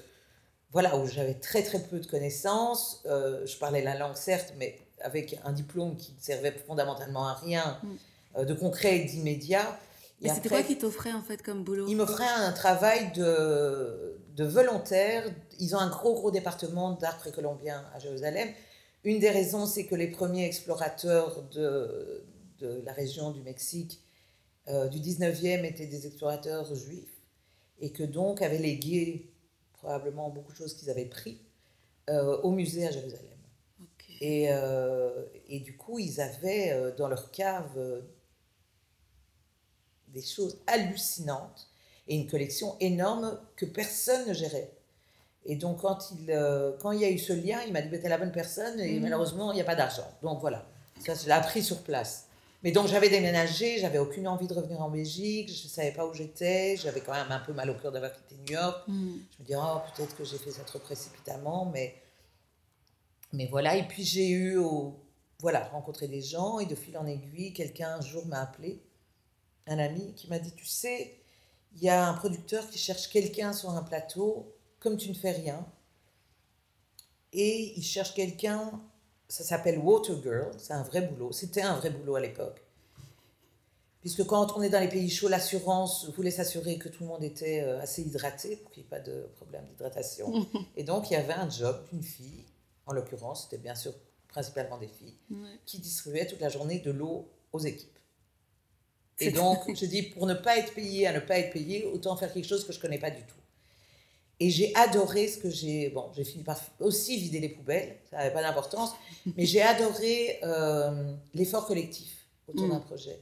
[0.72, 3.02] voilà, où j'avais très très peu de connaissances.
[3.06, 7.36] Euh, je parlais la langue, certes, mais avec un diplôme qui ne servait fondamentalement à
[7.36, 8.46] rien, Mm.
[8.46, 9.80] de concret et d'immédiat.
[10.24, 14.18] Et c'était après- quoi qui t'offrait en fait comme boulot ils m'offraient un travail de,
[14.36, 15.24] de volontaire.
[15.60, 18.50] Ils ont un gros, gros département d'art précolombien à Jérusalem.
[19.04, 22.24] Une des raisons, c'est que les premiers explorateurs de,
[22.60, 24.02] de la région du Mexique
[24.70, 27.20] euh, du 19e étaient des explorateurs juifs
[27.82, 29.30] et que donc avaient légué
[29.74, 31.42] probablement beaucoup de choses qu'ils avaient pris
[32.10, 33.28] euh, au musée à Jérusalem.
[34.22, 37.78] Et, euh, et du coup, ils avaient dans leur cave
[40.14, 41.68] des choses hallucinantes
[42.08, 44.72] et une collection énorme que personne ne gérait.
[45.46, 47.90] Et donc, quand il, euh, quand il y a eu ce lien, il m'a dit
[48.00, 49.02] T'es la bonne personne, et Mhm.
[49.04, 50.08] malheureusement, il n'y a pas d'argent.
[50.22, 50.66] Donc voilà,
[51.06, 52.28] ça, je l'ai appris sur place.
[52.64, 56.06] Mais donc, j'avais déménagé, j'avais aucune envie de revenir en Belgique, je ne savais pas
[56.06, 58.88] où j'étais, j'avais quand même un peu mal au cœur d'avoir quitté New York.
[58.88, 59.12] Mm.
[59.38, 61.94] Je me dis Oh, peut-être que j'ai fait ça trop précipitamment, mais,
[63.34, 63.76] mais voilà.
[63.76, 64.96] Et puis, j'ai eu, au-
[65.40, 68.80] voilà, rencontré des gens, et de fil en aiguille, quelqu'un un jour m'a appelé,
[69.68, 71.16] un ami, qui m'a dit Tu sais,
[71.76, 75.32] il y a un producteur qui cherche quelqu'un sur un plateau, comme tu ne fais
[75.32, 75.66] rien.
[77.32, 78.80] Et il cherche quelqu'un,
[79.28, 81.32] ça s'appelle Water Girl, c'est un vrai boulot.
[81.32, 82.62] C'était un vrai boulot à l'époque.
[84.02, 87.24] Puisque quand on est dans les pays chauds, l'assurance voulait s'assurer que tout le monde
[87.24, 90.46] était euh, assez hydraté pour qu'il n'y ait pas de problème d'hydratation.
[90.76, 92.44] Et donc, il y avait un job d'une fille,
[92.86, 93.94] en l'occurrence, c'était bien sûr
[94.28, 95.58] principalement des filles, Ouais.
[95.66, 97.93] qui distribuait toute la journée de l'eau aux équipes.
[99.28, 102.16] Et donc, je dis, pour ne pas être payé à ne pas être payé, autant
[102.16, 103.36] faire quelque chose que je ne connais pas du tout.
[104.40, 105.90] Et j'ai adoré ce que j'ai...
[105.90, 108.92] Bon, j'ai fini par aussi vider les poubelles, ça n'avait pas d'importance,
[109.38, 112.72] mais j'ai adoré euh, l'effort collectif autour Mm.
[112.72, 113.20] d'un projet.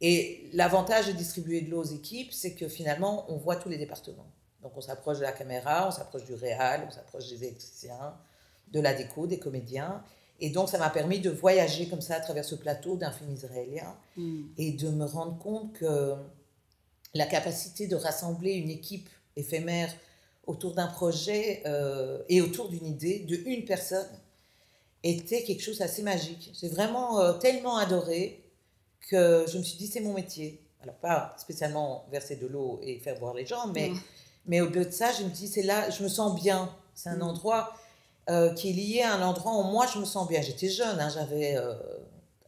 [0.00, 3.78] Et l'avantage de distribuer de l'eau aux équipes, c'est que finalement, on voit tous les
[3.78, 4.30] départements.
[4.62, 8.14] Donc, on s'approche de la caméra, on s'approche du réal, on s'approche des électriciens,
[8.72, 10.02] de la déco, des comédiens.
[10.40, 13.32] Et donc, ça m'a permis de voyager comme ça à travers ce plateau d'un film
[13.32, 14.42] israélien Mm.
[14.58, 16.14] et de me rendre compte que
[17.14, 19.92] la capacité de rassembler une équipe éphémère
[20.46, 24.06] autour d'un projet euh, et autour d'une idée de une personne
[25.02, 26.52] était quelque chose d'assez magique.
[26.60, 28.42] J'ai vraiment euh, tellement adoré
[29.08, 30.60] que je me suis dit c'est mon métier.
[30.82, 34.00] Alors pas spécialement verser de l'eau et faire boire les gens, mais, Mm.
[34.46, 36.74] mais au-delà de ça, je me dis c'est là, je me sens bien.
[36.94, 37.22] C'est un Mm.
[37.22, 37.72] endroit
[38.28, 40.42] euh, qui est lié à un endroit où moi je me sens bien.
[40.42, 41.74] J'étais jeune, hein, j'avais euh,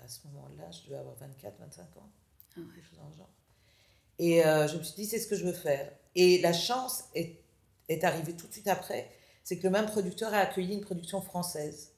[0.05, 1.87] à ce moment-là, je devais avoir 24, 25 ans
[2.57, 2.67] Ah ouais.
[2.75, 3.29] quelque chose dans le genre.
[4.19, 5.91] Et euh, je me suis dit, c'est ce que je veux faire.
[6.17, 7.41] Et la chance est,
[7.89, 9.11] est arrivée tout de suite après,
[9.45, 11.93] c'est que le même producteur a accueilli une production française.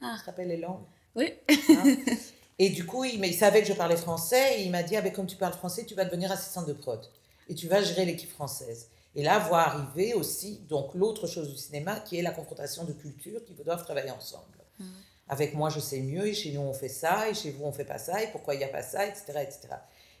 [0.00, 0.16] Ah.
[0.18, 0.84] Ça s'appelle Les Langues.
[1.16, 1.32] Oui.
[1.48, 1.96] hein.
[2.58, 4.96] et du coup, il, mais il savait que je parlais français, et il m'a dit,
[4.96, 7.04] ah, ben, comme tu parles français, tu vas devenir assistante de prod.
[7.48, 8.88] Et tu vas gérer l'équipe française.
[9.16, 12.92] Et là, voit arriver aussi donc l'autre chose du cinéma, qui est la confrontation de
[12.92, 14.44] cultures qui doivent travailler ensemble.
[14.78, 14.86] Mhm.
[15.28, 17.72] Avec moi, je sais mieux, et chez nous, on fait ça, et chez vous, on
[17.72, 19.68] fait pas ça, et pourquoi il n'y a pas ça, etc., etc.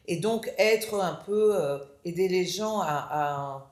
[0.06, 3.68] Et donc, être un peu, euh, aider les gens à,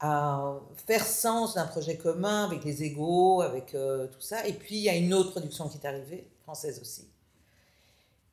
[0.00, 4.46] à, à faire sens d'un projet commun avec les égaux, avec euh, tout ça.
[4.46, 7.10] Et puis, il y a une autre production qui est arrivée, française aussi.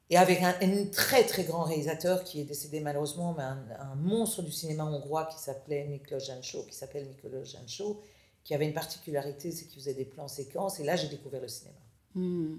[0.09, 3.95] Et avec un, un très très grand réalisateur qui est décédé malheureusement, mais un, un
[3.95, 8.01] monstre du cinéma hongrois qui s'appelait Miklos Jancho, qui s'appelle Miklos Jancho,
[8.43, 10.79] qui avait une particularité, c'est qu'il faisait des plans séquences.
[10.79, 11.75] Et là, j'ai découvert le cinéma.
[12.15, 12.55] Mm.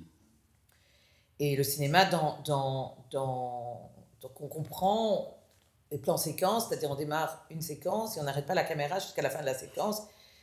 [1.40, 5.34] Et le cinéma, dans, dans, dans, donc on comprend
[5.90, 9.22] les plans séquences, c'est-à-dire on démarre une séquence et on n'arrête pas la caméra jusqu'à
[9.22, 10.02] la fin de la séquence.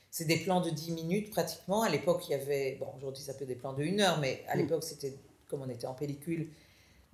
[0.10, 1.84] C'est des plans de 10 minutes pratiquement.
[1.84, 4.18] À l'époque, il y avait, bon, aujourd'hui ça peut être des plans de 1 heure,
[4.20, 4.60] mais à Mm.
[4.60, 5.14] l'époque, c'était
[5.50, 6.50] comme on était en pellicule,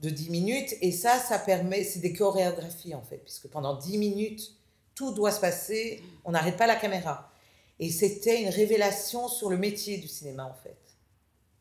[0.01, 0.75] de 10 minutes.
[0.81, 4.53] Et ça, ça permet, c'est des chorégraphies en fait, puisque pendant 10 minutes,
[4.95, 7.31] tout doit se passer, on n'arrête pas la caméra.
[7.79, 10.77] Et c'était une révélation sur le métier du cinéma en fait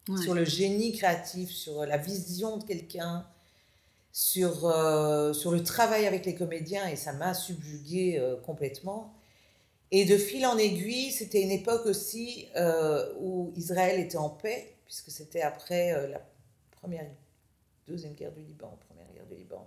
[0.08, 0.22] Ouais.
[0.22, 3.24] sur le génie créatif, sur la vision de quelqu'un,
[4.12, 9.14] sur, euh, sur le travail avec les comédiens, et ça m'a subjugué euh, complètement.
[9.92, 14.74] Et de fil en aiguille, c'était une époque aussi euh, où Israël était en paix,
[14.86, 16.20] puisque c'était après la
[16.80, 17.06] première,
[17.90, 19.66] deuxième guerre du Liban, première guerre du Liban.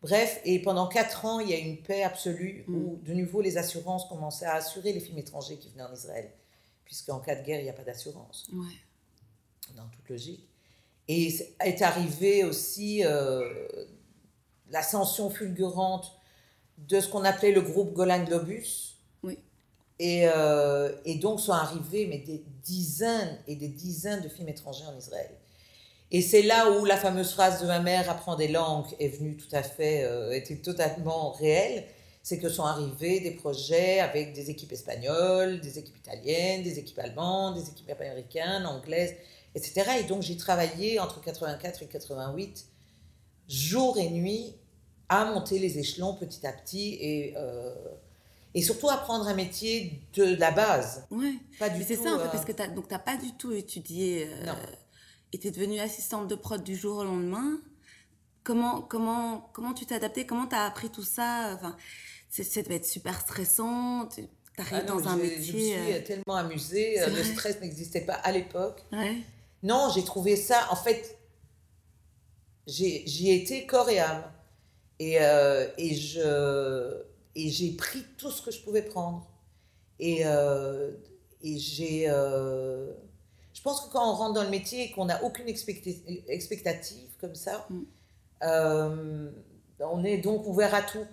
[0.00, 2.74] Bref, et pendant quatre ans, il y a eu une paix absolue Mm.
[2.74, 6.30] où de nouveau les assurances commençaient à assurer les films étrangers qui venaient en Israël,
[6.84, 9.74] puisqu'en cas de guerre, il n'y a pas d'assurance Ouais.
[9.76, 10.48] dans toute logique.
[11.08, 11.28] Et
[11.60, 13.66] est arrivée aussi euh,
[14.70, 16.16] l'ascension fulgurante
[16.78, 18.96] de ce qu'on appelait le groupe Golan Globus.
[19.22, 19.38] Oui.
[19.98, 24.86] Et, euh, et donc sont arrivés mais des dizaines et des dizaines de films étrangers
[24.86, 25.30] en Israël.
[26.14, 29.34] Et c'est là où la fameuse phrase de ma mère apprend des langues est venue
[29.34, 31.84] tout à fait, euh, était totalement réelle.
[32.22, 36.98] C'est que sont arrivés des projets avec des équipes espagnoles, des équipes italiennes, des équipes
[36.98, 39.14] allemandes, des équipes américaines, anglaises,
[39.54, 39.90] etc.
[40.00, 42.66] Et donc j'ai travaillé entre 84 et 88,
[43.48, 44.54] jour et nuit,
[45.08, 47.74] à monter les échelons petit à petit et, euh,
[48.54, 51.06] et surtout apprendre un métier de la base.
[51.10, 51.34] Ouais.
[51.58, 54.28] Pas du c'est ça en fait, euh, parce que donc t'as pas du tout étudié
[54.28, 54.52] euh.
[55.32, 57.60] Et t'es devenue assistante de prod du jour au lendemain.
[58.44, 60.26] Comment, comment, comment tu t'es adaptée?
[60.26, 61.52] Comment t'as appris tout ça?
[61.54, 61.76] Enfin,
[62.28, 64.08] c'est, ça devait être super stressant.
[64.08, 65.42] Tu arrives Ah dans un métier.
[65.42, 67.00] Je me suis euh, tellement amusée.
[67.00, 68.84] euh, Le stress n'existait pas à l'époque.
[68.92, 69.16] Ouais.
[69.62, 71.18] Non, j'ai trouvé ça, en fait,
[72.66, 74.24] j'y ai été corps et âme.
[74.98, 77.02] Et, euh, et, je,
[77.36, 79.28] et j'ai pris tout ce que je pouvais prendre.
[80.00, 80.90] Et, euh,
[81.42, 82.06] et j'ai.
[82.08, 82.92] euh,
[83.54, 87.34] je pense que quand on rentre dans le métier et qu'on n'a aucune expectative comme
[87.34, 87.82] ça, Mm.
[88.44, 89.30] euh,
[89.80, 91.06] on est donc ouvert à tout.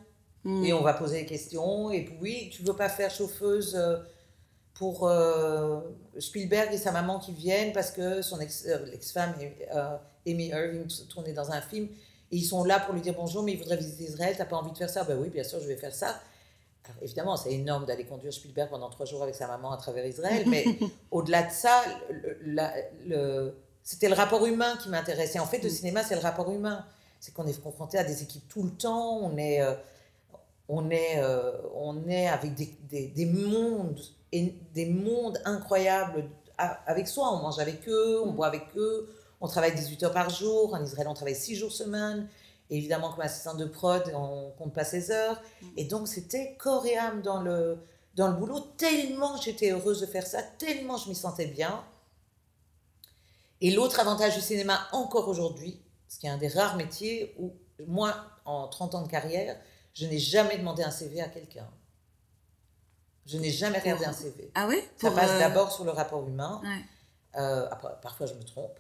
[0.43, 0.63] Mm.
[0.65, 1.91] Et on va poser des questions.
[1.91, 3.97] Et puis, oui, tu veux pas faire chauffeuse euh,
[4.73, 5.82] pour euh,
[6.17, 11.52] Spielberg et sa maman qui viennent parce que son ex, euh, Amy Irving, tournait dans
[11.52, 11.89] un film.
[12.32, 14.36] Et ils sont là pour lui dire bonjour, mais ils voudraient visiter Israël.
[14.38, 15.04] T'as pas envie de faire ça?
[15.04, 16.19] Ben oui, bien sûr, je vais faire ça.
[17.02, 20.43] Évidemment, c'est énorme d'aller conduire Spielberg pendant trois jours avec sa maman à travers Israël.
[20.47, 20.65] Mais
[21.12, 21.82] au-delà de ça,
[23.84, 25.39] c'était le rapport humain qui m'intéressait.
[25.39, 25.73] En fait, le Mm.
[25.73, 26.86] cinéma, c'est le rapport humain.
[27.19, 29.17] C'est qu'on est confronté à des équipes tout le temps.
[29.17, 29.73] On est, euh,
[30.67, 33.99] on est, euh, on est avec des, des, des mondes,
[34.32, 36.25] et des mondes incroyables
[36.86, 37.32] avec soi.
[37.34, 38.36] On mange avec eux, on Mm.
[38.36, 39.10] boit avec eux,
[39.41, 40.73] on travaille 18 heures par jour.
[40.73, 42.28] En Israël, on travaille 6 jours semaine.
[42.69, 45.41] Et évidemment, comme assistante de prod, on compte pas ses heures.
[45.75, 47.79] Et donc, c'était corps et âme dans le,
[48.15, 51.84] dans le boulot, tellement j'étais heureuse de faire ça, tellement je m'y sentais bien.
[53.62, 57.53] Et l'autre avantage du cinéma, encore aujourd'hui, ce qui est un des rares métiers où,
[57.88, 59.60] moi, en 30 ans de carrière,
[59.93, 61.67] je n'ai jamais demandé un CV à quelqu'un.
[63.25, 64.51] Je n'ai jamais regardé un CV.
[64.55, 66.62] Ah oui Ça passe euh, d'abord sur le rapport humain.
[66.63, 66.82] ouais.
[67.39, 68.79] Euh, après, parfois, je me trompe.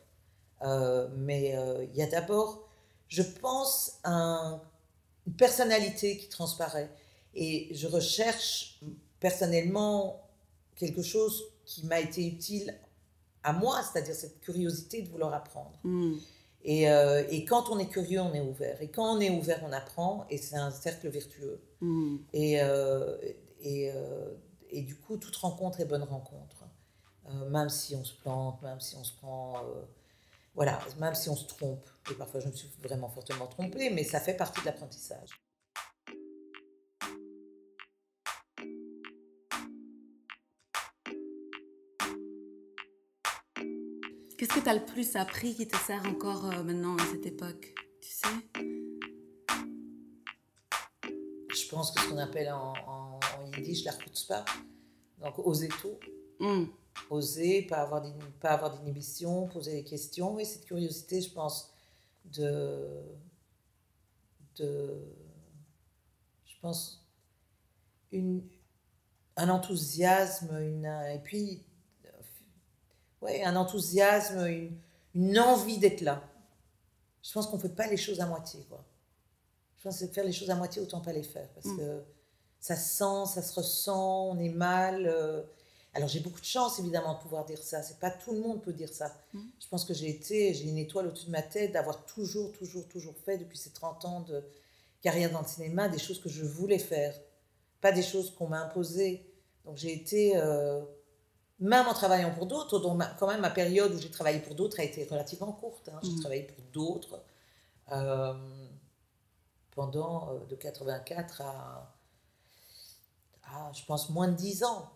[0.63, 1.55] Euh, mais
[1.91, 2.68] il y a d'abord,
[3.09, 4.61] je pense, un-
[5.27, 6.89] une personnalité qui transparaît.
[7.35, 8.79] Et je recherche
[9.19, 10.21] personnellement
[10.75, 12.73] quelque chose qui m'a été utile
[13.43, 15.77] à moi, c'est-à-dire cette curiosité de vouloir apprendre.
[15.83, 16.13] Mm.
[16.63, 18.81] Et, euh, et quand on est curieux, on est ouvert.
[18.81, 20.25] Et quand on est ouvert, on apprend.
[20.29, 21.61] Et c'est un cercle vertueux.
[21.81, 22.17] Mm.
[22.33, 23.17] Et, euh,
[23.61, 24.33] et, euh,
[24.71, 26.55] et du coup, toute rencontre est bonne rencontre.
[27.49, 29.61] Même si on se plante, même si on se prend.
[30.59, 31.89] Voilà, même si on se trompe.
[32.11, 35.29] Et parfois, je me suis vraiment fortement trompée, mais ça fait partie de l'apprentissage.
[44.37, 47.25] Qu'est-ce que tu as le plus appris qui te sert encore euh, maintenant à cette
[47.25, 48.27] époque Tu sais?
[51.55, 54.43] Je pense que ce qu'on appelle en, en, en yiddish la chutzpah,
[55.21, 55.97] donc oser tout,
[56.41, 56.67] Mm.
[57.09, 58.03] Oser, pas avoir
[58.39, 61.71] pas avoir d'inhibition, poser des questions, et cette curiosité, je pense,
[62.25, 63.01] de,
[64.57, 65.01] de
[66.45, 67.05] je pense,
[68.11, 68.43] une,
[69.37, 71.63] un enthousiasme, une, et puis,
[73.21, 74.77] ouais, un enthousiasme, une,
[75.15, 76.21] une envie d'être là.
[77.23, 78.83] Je pense qu'on ne fait pas les choses à moitié, quoi.
[79.77, 81.77] Je pense que faire les choses à moitié, autant pas les faire, parce Mm.
[81.77, 82.03] que
[82.59, 85.05] ça se sent, ça se ressent, on est mal.
[85.07, 85.43] euh.
[85.93, 87.81] Alors j'ai beaucoup de chance, évidemment, de pouvoir dire ça.
[87.81, 89.11] C'est pas tout le monde peut dire ça.
[89.33, 89.39] Mm.
[89.59, 92.87] Je pense que j'ai été, j'ai une étoile au-dessus de ma tête d'avoir toujours, toujours,
[92.87, 94.43] toujours fait, depuis ces 30 ans de
[95.01, 97.15] carrière dans le cinéma, des choses que je voulais faire,
[97.81, 99.25] pas des choses qu'on m'a imposées.
[99.65, 100.81] Donc j'ai été, euh,
[101.59, 104.55] même en travaillant pour d'autres, dont ma- quand même ma période où j'ai travaillé pour
[104.55, 105.89] d'autres a été relativement courte.
[105.89, 105.99] hein.
[106.03, 106.19] J'ai Mhm.
[106.19, 107.23] travaillé pour d'autres
[107.91, 108.33] euh,
[109.71, 111.95] pendant euh, de 84 à,
[113.43, 114.89] à, je pense, moins de 10 ans.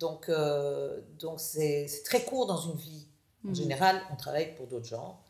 [0.00, 3.06] Donc, euh, donc c'est c'est très court dans une vie.
[3.44, 3.54] En Mhm.
[3.54, 5.20] général, on travaille pour d'autres gens.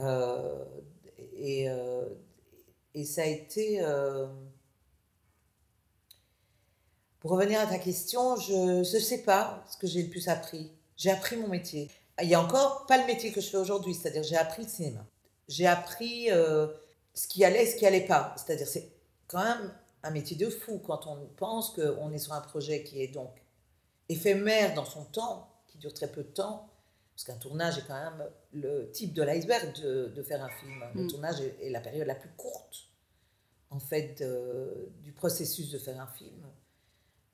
[0.00, 0.64] Euh,
[1.36, 2.08] et, euh,
[2.94, 3.80] et ça a été...
[7.20, 10.70] pour revenir à ta question, je ne sais pas ce que j'ai le plus appris.
[10.96, 11.90] J'ai appris mon métier.
[12.22, 14.68] Il y a encore pas le métier que je fais aujourd'hui, c'est-à-dire j'ai appris le
[14.68, 15.06] cinéma.
[15.48, 18.34] J'ai appris ce qui allait et ce qui allait pas.
[18.36, 18.90] C'est-à-dire c'est
[19.26, 23.02] quand même un métier de fou quand on pense qu'on est sur un projet qui
[23.02, 23.30] est donc
[24.08, 26.68] éphémère dans son temps, qui dure très peu de temps,
[27.14, 30.84] parce qu'un tournage est quand même le type de l'iceberg de, de faire un film.
[30.94, 31.08] Le Mm.
[31.08, 32.88] tournage est, est la période la plus courte,
[33.70, 36.44] en fait, de- du processus de faire un film.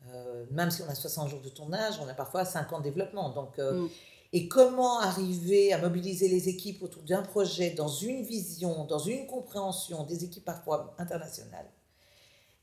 [0.09, 2.85] Euh, même si on a 60 jours de tournage, on a parfois 5 ans de
[2.85, 3.30] développement.
[3.30, 3.88] Donc, euh, Mm.
[4.33, 9.26] Et comment arriver à mobiliser les équipes autour d'un projet, dans une vision, dans une
[9.26, 11.66] compréhension, des équipes parfois internationales,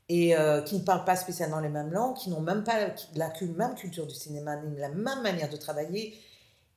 [0.08, 3.32] et euh, qui ne parlent pas spécialement les mêmes langues, qui n'ont même pas la
[3.56, 6.18] même culture du cinéma, ni la même manière de travailler,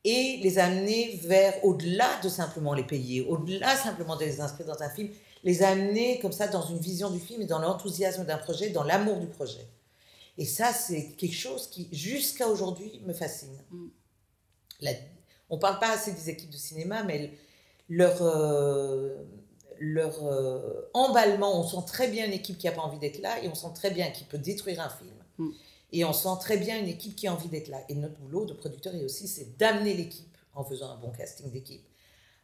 [0.03, 4.81] et les amener vers au-delà de simplement les payer, au-delà simplement de les inscrire dans
[4.81, 5.09] un film,
[5.43, 8.83] les amener comme ça dans une vision du film et dans l'enthousiasme d'un projet, dans
[8.83, 9.65] l'amour du projet.
[10.37, 13.55] Et ça, c'est quelque chose qui, jusqu'à aujourd'hui, me fascine.
[13.69, 13.87] Mm.
[14.81, 14.91] La-
[15.49, 17.33] on ne parle pas assez des équipes de cinéma, mais
[17.89, 19.15] leur, euh,
[19.81, 23.43] leur euh, emballement, on sent très bien une équipe qui n'a pas envie d'être là,
[23.43, 25.15] et on sent très bien qui peut détruire un film.
[25.39, 25.49] Mm.
[25.93, 27.81] Et on sent très bien une équipe qui a envie d'être là.
[27.89, 31.49] Et notre boulot de producteur est aussi, c'est d'amener l'équipe, en faisant un bon casting
[31.51, 31.83] d'équipe,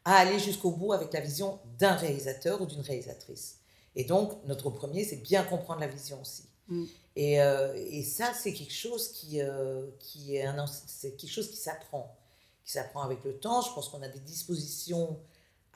[0.04, 3.60] à aller jusqu'au bout avec la vision d'un réalisateur ou d'une réalisatrice.
[3.96, 6.46] Et donc, notre premier, c'est bien comprendre la vision aussi.
[6.70, 6.86] Mm.
[7.16, 11.52] Et, euh, et, ça, c'est quelque chose qui, euh, qui est un, c'est quelque chose
[11.52, 12.18] qui s'apprend,
[12.66, 13.62] qui s'apprend avec le temps.
[13.62, 15.20] Je pense qu'on a des dispositions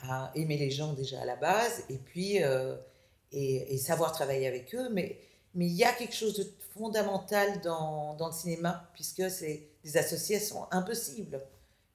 [0.07, 2.75] à aimer les gens déjà à la base, et puis euh,
[3.31, 4.89] et, et, savoir travailler avec eux.
[4.91, 5.19] Mais
[5.53, 9.97] mais il y a quelque chose de fondamental dans, dans le cinéma, puisque c'est des
[9.97, 11.41] associations impossibles.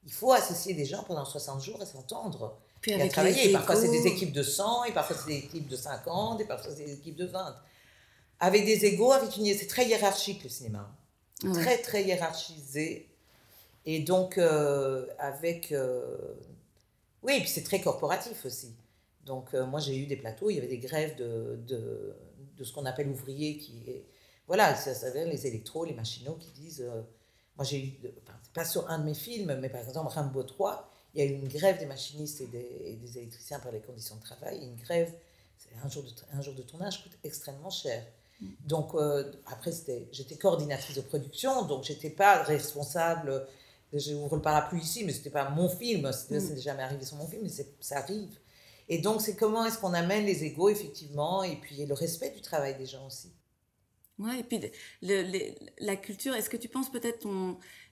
[0.04, 2.58] Il faut associer des gens pendant 60 jours et s'entendre.
[2.80, 3.52] Puis et à travailler.
[3.52, 6.70] parfois, c'est des équipes de 100, et parfois, c'est des équipes de 50, et parfois,
[6.76, 7.56] c'est des équipes de 20
[8.38, 9.46] avec des égaux, avec une...
[9.46, 10.94] c'est très hiérarchique le cinéma.
[11.54, 13.08] Très, très hiérarchisé.
[13.84, 15.72] Et donc, euh, avec.
[15.72, 16.16] Euh,
[17.26, 18.74] oui, et puis c'est très corporatif aussi.
[19.24, 22.16] Donc, euh, moi, j'ai eu des plateaux, il y avait des grèves de, de,
[22.56, 23.74] de ce qu'on appelle ouvriers qui.
[24.46, 26.86] Voilà, ça, ça les électros, les machinaux qui disent.
[27.56, 27.92] moi, j'ai eu.
[28.22, 31.30] Enfin, pas sur un de mes films, mais par exemple, Rambo 3, il y a
[31.30, 34.62] eu une grève des machinistes et des, et des électriciens par les conditions de travail.
[34.62, 35.12] Une grève,
[35.82, 38.04] un jour, de, un jour de tournage coûte extrêmement cher.
[38.66, 39.72] Donc, euh, après,
[40.12, 43.46] j'étais coordinatrice de production, donc j'étais pas responsable.
[43.92, 46.10] J'ouvre le parapluie ici, mais c'était pas mon film.
[46.12, 46.58] C'est mm.
[46.58, 48.38] jamais arrivé sur mon film, mais ça arrive.
[48.88, 52.40] Et donc, c'est comment est-ce qu'on amène les égaux, effectivement, et puis le respect du
[52.40, 53.32] travail des gens aussi.
[54.18, 54.60] Ouais, et puis
[55.02, 57.28] le, la culture, est-ce que tu penses peut-être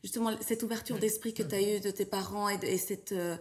[0.03, 3.37] justement cette ouverture d'esprit que tu as eue de tes parents et, cette, euh,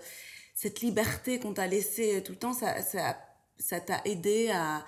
[0.53, 3.17] cette liberté qu'on t'a laissée tout le temps, ça t'a
[3.57, 4.83] ça, t'a aidé à,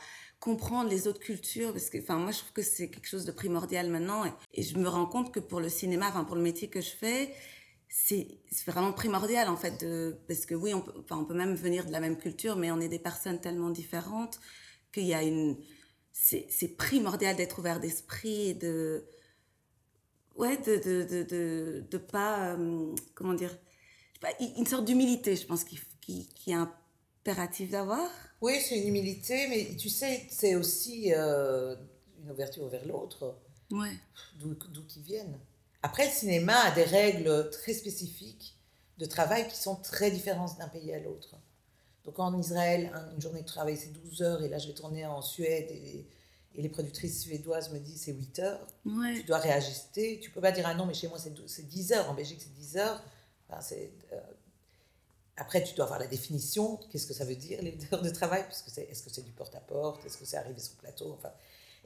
[0.45, 1.71] comprendre les autres cultures?
[1.73, 4.77] Parce que enfin moi je trouve que c'est quelque chose de primordial maintenant et, je
[4.77, 7.33] me rends compte que pour le cinéma enfin pour le métier que je fais
[7.87, 8.27] c'est
[8.67, 11.85] vraiment primordial en fait de, parce que oui on peut enfin, on peut même venir
[11.85, 14.39] de la même culture mais on est des personnes tellement différentes
[14.91, 15.57] qu'il y a une
[16.11, 19.05] c'est primordial d'être ouvert d'esprit et de
[20.35, 23.55] ouais de de de de, de pas euh, comment dire
[24.21, 28.09] pas, une sorte d'humilité je pense qui qui, qui est impératif d'avoir
[28.41, 31.75] oui, c'est une humilité, mais tu sais, c'est aussi euh,
[32.21, 33.39] une ouverture vers l'autre.
[33.71, 33.93] Ouais.
[34.37, 34.55] D'où
[34.87, 35.39] qu'ils viennent.
[35.85, 38.57] Après, le cinéma a des règles très spécifiques
[38.97, 41.35] de travail qui sont très différentes d'un pays à l'autre.
[42.05, 45.05] Donc en Israël, une journée de travail, c'est 12 heures, et là, je vais tourner
[45.05, 46.07] en Suède, et,
[46.55, 48.67] les productrices suédoises me disent c'est 8 heures.
[48.85, 49.19] Ouais.
[49.19, 50.19] Tu dois réajuster.
[50.23, 52.09] Tu peux pas dire, ah non, mais chez moi, c'est 10 heures.
[52.09, 53.03] En Belgique, c'est 10 heures.
[53.49, 53.75] Enfin.
[53.75, 54.19] Euh,
[55.37, 58.43] après, tu dois avoir la définition, qu'est-ce que ça veut dire les heures de travail,
[58.43, 61.13] parce que c'est, est-ce que c'est du porte-à-porte, est-ce que c'est arrivé sur le plateau,
[61.19, 61.31] enfin,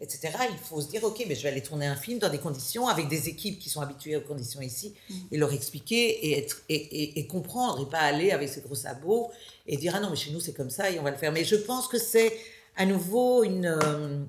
[0.01, 0.31] etc.
[0.51, 2.87] Il faut se dire, ok, mais je vais aller tourner un film dans des conditions,
[2.87, 5.13] avec des équipes qui sont habituées aux conditions ici, mm.
[5.31, 9.31] et leur expliquer et, être, et, et, comprendre, et pas aller avec ses gros sabots
[9.67, 11.31] et dire, ah non, mais chez nous c'est comme ça et on va le faire.
[11.31, 12.33] Mais je pense que c'est
[12.75, 13.65] à nouveau une...
[13.65, 14.19] Euh,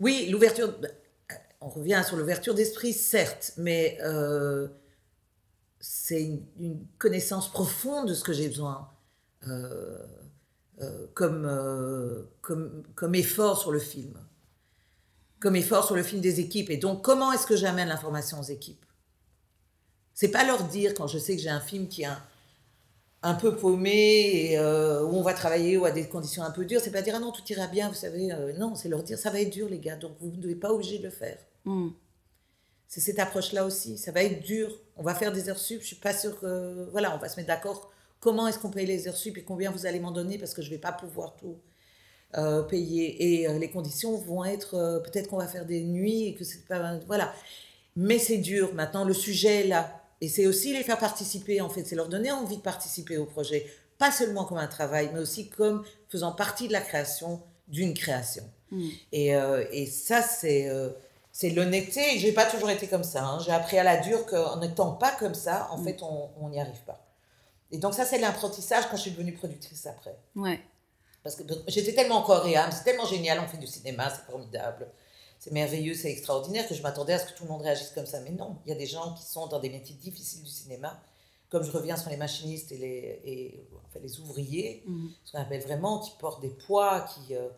[0.00, 0.74] oui, l'ouverture...
[1.60, 3.98] On revient sur l'ouverture d'esprit, certes, mais...
[4.02, 4.68] Euh,
[5.78, 6.22] c'est
[6.58, 8.90] une, connaissance profonde de ce que j'ai besoin
[11.14, 14.14] comme, euh, comme, comme effort sur le film,
[15.40, 16.70] comme effort sur le film des équipes.
[16.70, 18.84] Et donc, comment est-ce que j'amène l'information aux équipes?
[20.14, 22.22] C'est pas leur dire quand je sais que j'ai un film qui est un,
[23.22, 26.80] un peu paumé et où on va travailler ou à des conditions un peu dures,
[26.82, 29.30] c'est pas dire ah non tout ira bien, vous savez, non, c'est leur dire ça
[29.30, 31.36] va être dur les gars, donc vous ne devez pas obligé de le faire.
[31.66, 31.90] Hmm.
[32.88, 33.98] C'est cette approche-là aussi.
[33.98, 34.70] Ça va être dur.
[34.96, 35.80] On va faire des heures sup.
[35.80, 36.88] Je suis pas sûre que.
[36.92, 37.90] Voilà, on va se mettre d'accord.
[38.20, 40.62] Comment est-ce qu'on paye les heures sup et combien vous allez m'en donner parce que
[40.62, 41.58] je vais pas pouvoir tout
[42.36, 43.40] euh, payer.
[43.40, 44.74] Et euh, les conditions vont être.
[44.74, 46.98] Euh, peut-être qu'on va faire des nuits et que c'est pas.
[47.06, 47.32] Voilà.
[47.94, 48.74] Mais c'est dur.
[48.74, 50.02] Maintenant, le sujet est là.
[50.20, 51.84] Et c'est aussi les faire participer, en fait.
[51.84, 53.66] C'est leur donner envie de participer au projet.
[53.98, 58.44] Pas seulement comme un travail, mais aussi comme faisant partie de la création d'une création.
[58.70, 58.88] Mm.
[59.12, 59.28] Et,
[59.72, 60.70] et, ça, c'est
[61.32, 62.18] c'est l'honnêteté.
[62.18, 63.24] Je n'ai pas toujours été comme ça.
[63.24, 63.38] Hein.
[63.44, 65.84] J'ai appris à la dure qu'en n'étant pas comme ça, en mm.
[65.84, 67.06] fait, on n'y arrive pas.
[67.70, 70.16] Et donc ça, c'est l'apprentissage quand je suis devenue productrice après.
[70.34, 70.60] Ouais.
[71.26, 74.86] Parce que j'étais tellement âme, c'est tellement génial, on fait du cinéma, c'est formidable,
[75.40, 78.06] c'est merveilleux, c'est extraordinaire, que je m'attendais à ce que tout le monde réagisse comme
[78.06, 78.20] ça.
[78.20, 81.02] Mais non, il y a des gens qui sont dans des métiers difficiles du cinéma,
[81.50, 85.08] comme je reviens sur les machinistes et les, et, enfin, les ouvriers, mm.
[85.24, 87.34] ce qu'on appelle vraiment, qui portent des poids, qui...
[87.34, 87.48] Euh,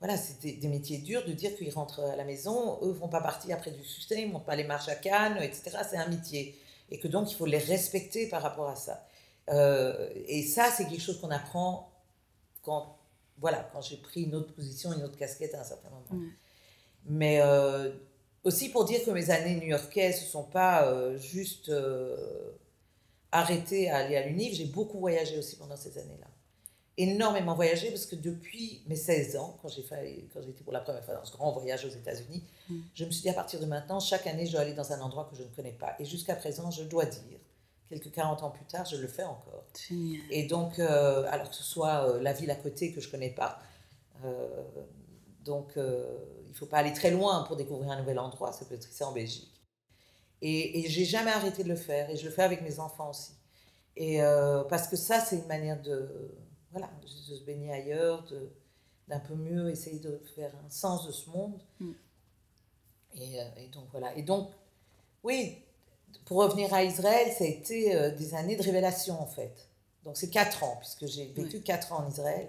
[0.00, 3.20] voilà, c'est des, métiers durs de dire qu'ils rentrent à la maison, eux vont pas
[3.20, 5.76] partir après du succès, ils montent pas les marches à Cannes, etc.
[5.90, 6.58] C'est un métier.
[6.90, 9.04] Et que donc, il faut les respecter par rapport à ça.
[9.50, 11.90] Euh, et ça, c'est quelque chose qu'on apprend
[12.62, 12.97] quand,
[13.40, 16.22] voilà, quand j'ai pris une autre position, une autre casquette à un certain moment.
[17.04, 17.90] Mais euh,
[18.44, 21.72] aussi pour dire que mes années new-yorkaises ne sont pas euh, juste
[23.32, 26.28] arrêtées à aller à l'UNIV, j'ai beaucoup voyagé aussi pendant ces années-là
[26.98, 30.80] énormément voyagé parce que depuis mes 16 ans, quand j'ai quand j'ai été pour la
[30.80, 32.80] première fois dans ce grand voyage aux États-Unis, mm.
[32.92, 35.00] je me suis dit à partir de maintenant, chaque année, je dois aller dans un
[35.00, 35.94] endroit que je ne connais pas.
[36.00, 37.38] Et jusqu'à présent, je dois dire,
[37.88, 39.64] quelques 40 ans plus tard, je le fais encore.
[40.30, 43.12] Et donc, euh, alors que ce soit euh, la ville à côté que je ne
[43.12, 43.58] connais pas,
[44.24, 44.64] euh,
[45.44, 48.52] Donc, il ne faut pas aller très loin pour découvrir un nouvel endroit.
[48.52, 49.62] Ça peut être ici en Belgique.
[50.42, 52.10] Et, et j'ai jamais arrêté de le faire.
[52.10, 53.32] Et je le fais avec mes enfants aussi.
[53.96, 54.20] Et
[54.68, 56.08] parce que ça, c'est une manière de,
[56.70, 58.50] voilà, de se baigner ailleurs, de,
[59.08, 61.60] d'un peu mieux essayer de faire un sens de ce monde.
[61.80, 61.92] Mm.
[63.14, 64.14] Et, et donc, voilà.
[64.16, 64.50] Et donc,
[65.24, 65.64] oui,
[66.24, 69.68] pour revenir à Israël, ça a été euh, des années de révélation, en fait.
[70.04, 72.48] Donc, c'est quatre ans, puisque j'ai vécu quatre ans en Israël.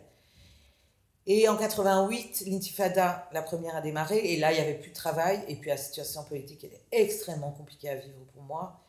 [1.26, 4.95] Et en 88, l'intifada, la première a démarré, et là, il n'y avait plus de
[4.95, 8.80] travail, et puis la situation politique était extrêmement compliquée à vivre pour moi.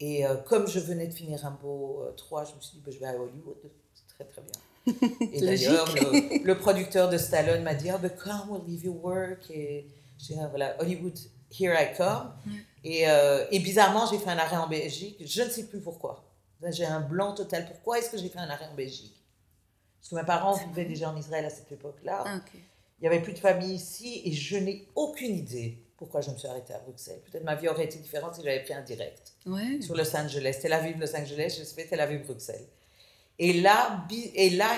[0.00, 2.92] Et euh, comme je venais de finir un beau 3, je me suis dit, bah,
[2.92, 3.56] je vais à Hollywood.
[3.94, 5.28] C'est très, très bien.
[5.32, 8.92] Et d'ailleurs, le, le producteur de Stallone m'a dit, oh, but come, we'll give you
[9.02, 9.50] work.
[9.50, 9.86] Et
[10.18, 11.18] j'ai dit, ah, voilà, Hollywood,
[11.50, 12.32] here I come.
[12.84, 15.16] Et, euh, et bizarrement, j'ai fait un arrêt en Belgique.
[15.24, 16.24] Je ne sais plus pourquoi.
[16.70, 17.66] J'ai un blanc total.
[17.66, 19.14] Pourquoi est-ce que j'ai fait un arrêt en Belgique?
[20.00, 22.24] Parce que mes parents vivaient déjà en Israël à cette époque-là.
[22.26, 22.40] Ah.
[22.54, 26.36] Il n'y avait plus de famille ici et je n'ai aucune idée pourquoi je me
[26.36, 27.20] suis arrêtée à Bruxelles.
[27.30, 29.80] Peut-être ma vie aurait été différente si j'avais pris un direct Ouais.
[29.82, 30.58] sur Los Angeles.
[30.62, 32.66] Tel Aviv, Los Angeles, j'ai fait Tel Aviv, Bruxelles.
[33.40, 34.68] Et là, et là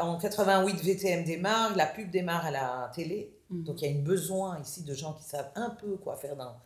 [0.00, 3.32] en 88, VTM démarre, la pub démarre à la télé.
[3.50, 3.64] Mhm.
[3.64, 6.36] Donc il y a un besoin ici de gens qui savent un peu quoi faire
[6.36, 6.56] dans,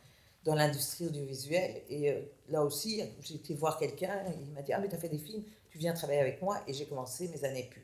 [0.45, 1.83] dans l'industrie audiovisuelle.
[1.89, 4.99] Et euh, là aussi, j'ai été voir quelqu'un, il m'a dit Ah, mais tu as
[4.99, 6.61] fait des films, tu viens travailler avec moi.
[6.66, 7.83] Et j'ai commencé mes années pub.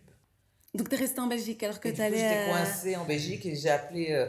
[0.74, 2.50] Donc, tu es resté en Belgique alors que tu coup, j'étais allais.
[2.50, 4.26] coincée en Belgique et j'ai appelé euh,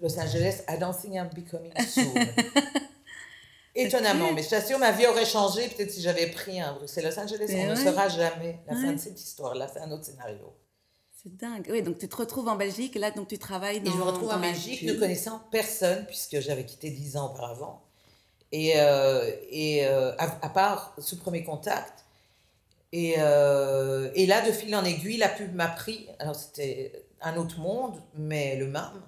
[0.00, 2.14] Los Angeles don't think I'm becoming soon.
[3.74, 7.18] Étonnamment, mais je t'assure, ma vie aurait changé peut-être si j'avais pris un Bruxelles Los
[7.18, 7.46] Angeles.
[7.48, 9.68] Mais on ne saura jamais la fin de cette histoire-là.
[9.72, 10.52] C'est un autre scénario.
[11.22, 11.68] C'est dingue.
[11.70, 13.92] Oui, donc tu te retrouves en Belgique et là, donc tu travailles Et dans.
[13.92, 17.84] je me retrouve en Belgique ne connaissant personne, puisque j'avais quitté dix ans auparavant.
[18.52, 22.06] Et, euh, et euh, à, à part ce premier contact.
[22.92, 26.08] Et, euh, et là, de fil en aiguille, la pub m'a pris.
[26.18, 29.02] Alors, c'était un autre monde, mais le même,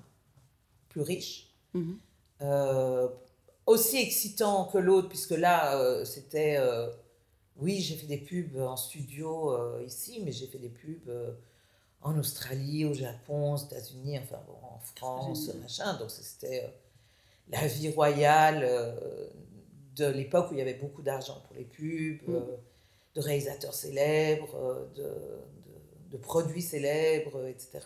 [0.90, 1.48] plus riche.
[1.72, 1.98] Mhm.
[3.64, 6.58] Aussi excitant que l'autre, puisque là, c'était.
[7.56, 11.10] oui, j'ai fait des pubs en studio ici, mais j'ai fait des pubs
[12.02, 15.94] en Australie, au Japon, aux États-Unis, enfin bon, en France, machin.
[15.98, 16.68] Donc c'était euh,
[17.50, 19.26] la vie royale euh,
[19.96, 22.34] de l'époque où il y avait beaucoup d'argent pour les pubs, Mm.
[22.34, 22.56] euh,
[23.14, 27.80] de réalisateurs célèbres, de, de- de produits célèbres, etc.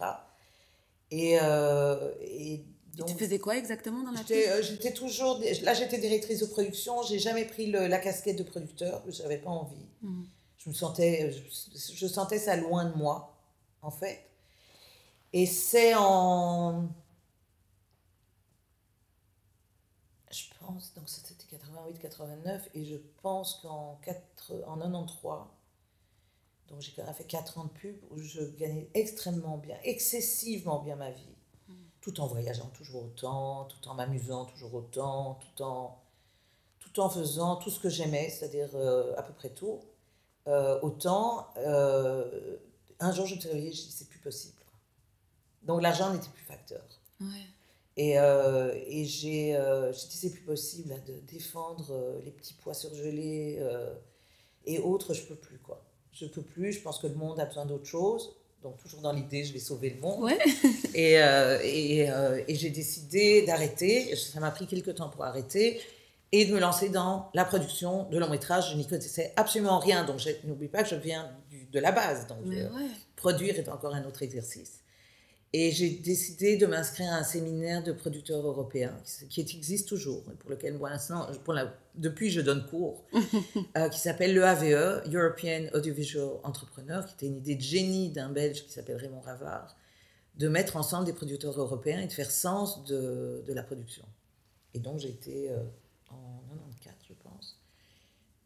[1.11, 2.65] Et, euh, et Et
[2.97, 4.37] donc, tu faisais quoi exactement dans la pub?
[4.63, 5.41] J'étais, toujours.
[5.63, 7.03] Là, j'étais directrice de production.
[7.03, 9.03] J'ai jamais pris le- la casquette de producteur.
[9.09, 9.87] Je n'avais pas envie.
[10.03, 10.27] Mhm.
[10.59, 11.31] Je me sentais.
[11.33, 13.36] Je, je sentais ça loin de moi,
[13.83, 14.29] en fait.
[15.33, 16.89] Et c'est en.
[20.31, 20.95] Je pense.
[20.95, 22.61] Donc, c'était 88-89.
[22.75, 25.47] Et je pense qu'en 4, en 93.
[26.69, 30.81] Donc, j'ai quand même fait 4 ans de pub où je gagnais extrêmement bien, excessivement
[30.81, 31.37] bien ma vie
[32.07, 35.99] tout en voyageant toujours autant, tout en m'amusant toujours autant, tout en,
[36.79, 39.81] tout en faisant tout ce que j'aimais, c'est-à-dire euh, à peu près tout,
[40.47, 41.49] euh, autant.
[41.59, 42.59] euh,
[43.01, 44.55] un jour, je me suis réveillée, je dit, c'est plus possible.
[45.63, 46.83] Donc l'argent n'était plus facteur.
[47.21, 47.27] Ouais.
[47.97, 52.55] Et, euh, et j'ai euh, dit, c'est plus possible là, de défendre euh, les petits
[52.63, 53.95] pois surgelés euh,
[54.65, 55.59] et autres, je peux plus.
[55.59, 55.83] quoi.
[56.13, 58.35] Je peux plus, je pense que le monde a besoin d'autre chose.
[58.63, 60.25] Donc toujours dans l'idée, je vais sauver le monde.
[60.25, 60.39] Ouais.
[60.95, 62.09] Et, et,
[62.49, 64.17] et j'ai décidé d'arrêter.
[64.17, 65.81] Ça m'a pris quelques temps pour arrêter
[66.33, 68.73] et de me lancer dans la production de long métrage.
[68.73, 70.05] Je n'y connaissais absolument rien.
[70.05, 72.27] Donc n'oublie pas que je viens du- de la base.
[72.27, 72.69] Donc euh,
[73.17, 74.81] produire est encore un autre exercice.
[75.53, 78.95] Et j'ai décidé de m'inscrire à un séminaire de producteurs européens
[79.31, 83.05] qui, qui existe toujours, et pour lequel l'instant, pour la- depuis je donne cours,
[83.79, 88.29] euh, qui s'appelle le AVE, European Audiovisual Entrepreneur, qui était une idée de génie d'un
[88.29, 89.77] Belge qui s'appelle Raymond Ravard,
[90.35, 94.05] de mettre ensemble des producteurs européens et de faire sens de, de la production.
[94.75, 95.63] Et donc j'ai été euh,
[96.11, 96.43] en
[96.83, 97.59] 94, je pense,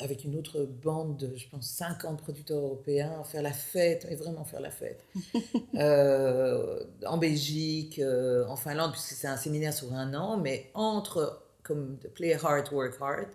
[0.00, 4.44] avec une autre bande de, je pense, 50 producteurs européens, faire la fête, et vraiment
[4.44, 5.04] faire la fête.
[5.76, 11.42] Euh, en Belgique, euh, en Finlande, puisque c'est un séminaire sur un an, mais entre,
[11.62, 13.28] comme de Play Hard, Work Hard,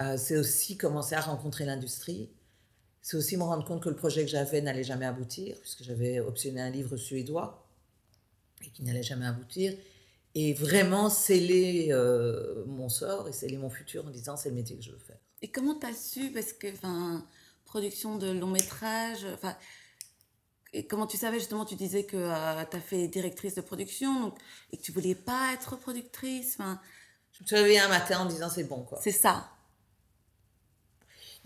[0.00, 2.30] euh, c'est aussi commencer à rencontrer l'industrie.
[3.02, 6.20] C'est aussi me rendre compte que le projet que j'avais n'allait jamais aboutir, puisque j'avais
[6.20, 7.66] optionné un livre suédois
[8.64, 9.72] et qui n'allait jamais aboutir.
[10.38, 14.76] Et vraiment sceller euh, mon sort et sceller mon futur en disant c'est le métier
[14.76, 15.16] que je veux faire.
[15.40, 16.30] Et comment tu as su?
[16.30, 17.26] Parce que, enfin,
[17.64, 19.56] production de long métrage, enfin.
[20.74, 21.38] Et comment tu savais?
[21.38, 22.16] Justement, tu disais que
[22.70, 24.38] tu as fait directrice de production donc,
[24.72, 26.56] et que tu voulais pas être productrice.
[26.60, 26.78] Enfin,
[27.32, 28.98] Je me suis réveillée un matin en disant c'est bon quoi.
[29.02, 29.48] c'est ça.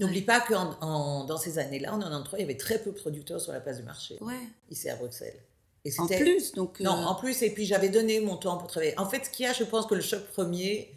[0.01, 3.41] N'oublie pas que dans ces années-là, en 93, il y avait très peu de producteurs
[3.41, 4.41] sur la place du marché, Ouais.
[4.71, 5.39] ici à Bruxelles.
[5.85, 6.81] Et En plus, donc.
[6.81, 8.99] Non, euh, en plus, et puis j'avais donné mon temps pour travailler.
[8.99, 10.93] En fait, ce qu'il y a, je pense que le choc premier,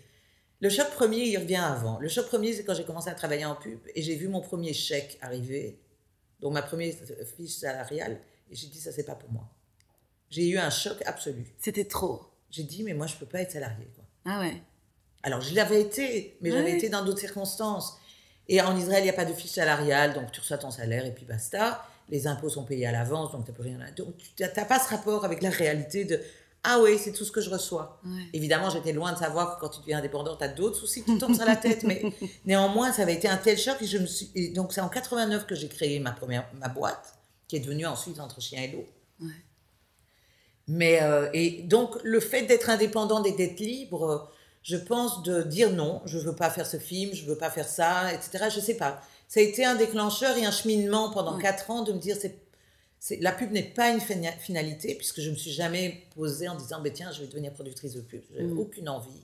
[0.59, 1.99] le choc premier, il revient avant.
[1.99, 4.41] Le choc premier, c'est quand j'ai commencé à travailler en pub et j'ai vu mon
[4.41, 5.79] premier chèque arriver,
[6.39, 6.93] donc ma première
[7.37, 8.19] fiche salariale,
[8.51, 9.49] et j'ai dit, ça, c'est pas pour moi.
[10.29, 11.53] J'ai eu un choc absolu.
[11.57, 12.21] C'était trop.
[12.49, 13.87] J'ai dit, mais moi, je peux pas être salarié.
[14.25, 14.61] Ah ouais.
[15.23, 17.97] Alors, je l'avais été, mais j'avais été dans d'autres circonstances.
[18.47, 21.05] Et en Israël, il n'y a pas de fiche salariale, donc tu reçois ton salaire
[21.05, 21.85] et puis basta.
[22.13, 23.91] Les impôts sont payés à l'avance, donc tu n'as plus rien à...
[23.91, 26.21] Donc, tu n'as pas ce rapport avec la réalité de
[26.63, 28.29] «Ah oui, c'est tout ce que je reçois Ouais.
[28.31, 31.15] Évidemment, j'étais loin de savoir que quand tu deviens indépendant, tu as d'autres soucis qui
[31.15, 32.01] te tombent sur la tête, mais
[32.45, 33.81] néanmoins, ça avait été un tel choc.
[33.81, 34.31] Et je me suis...
[34.35, 37.15] et donc, c'est en 89 que j'ai créé ma première ma boîte,
[37.47, 38.85] qui est devenue ensuite Entre Chien et Loup.
[39.19, 39.33] Ouais.
[40.67, 44.19] Mais, euh, et donc, le fait d'être indépendant et d'être libre, euh,
[44.61, 47.67] je pense de dire non, je veux pas faire ce film, je veux pas faire
[47.67, 48.45] ça, etc.
[48.53, 49.01] Je sais pas.
[49.33, 52.15] Ça a été un déclencheur et un cheminement pendant quatre ans de me dire,
[52.99, 56.55] c'est, la pub n'est pas une fina- finalité, puisque je me suis jamais posée en
[56.55, 58.21] disant, ben tiens, je vais devenir productrice de pub.
[58.31, 58.59] J'avais Mm.
[58.59, 59.23] aucune envie.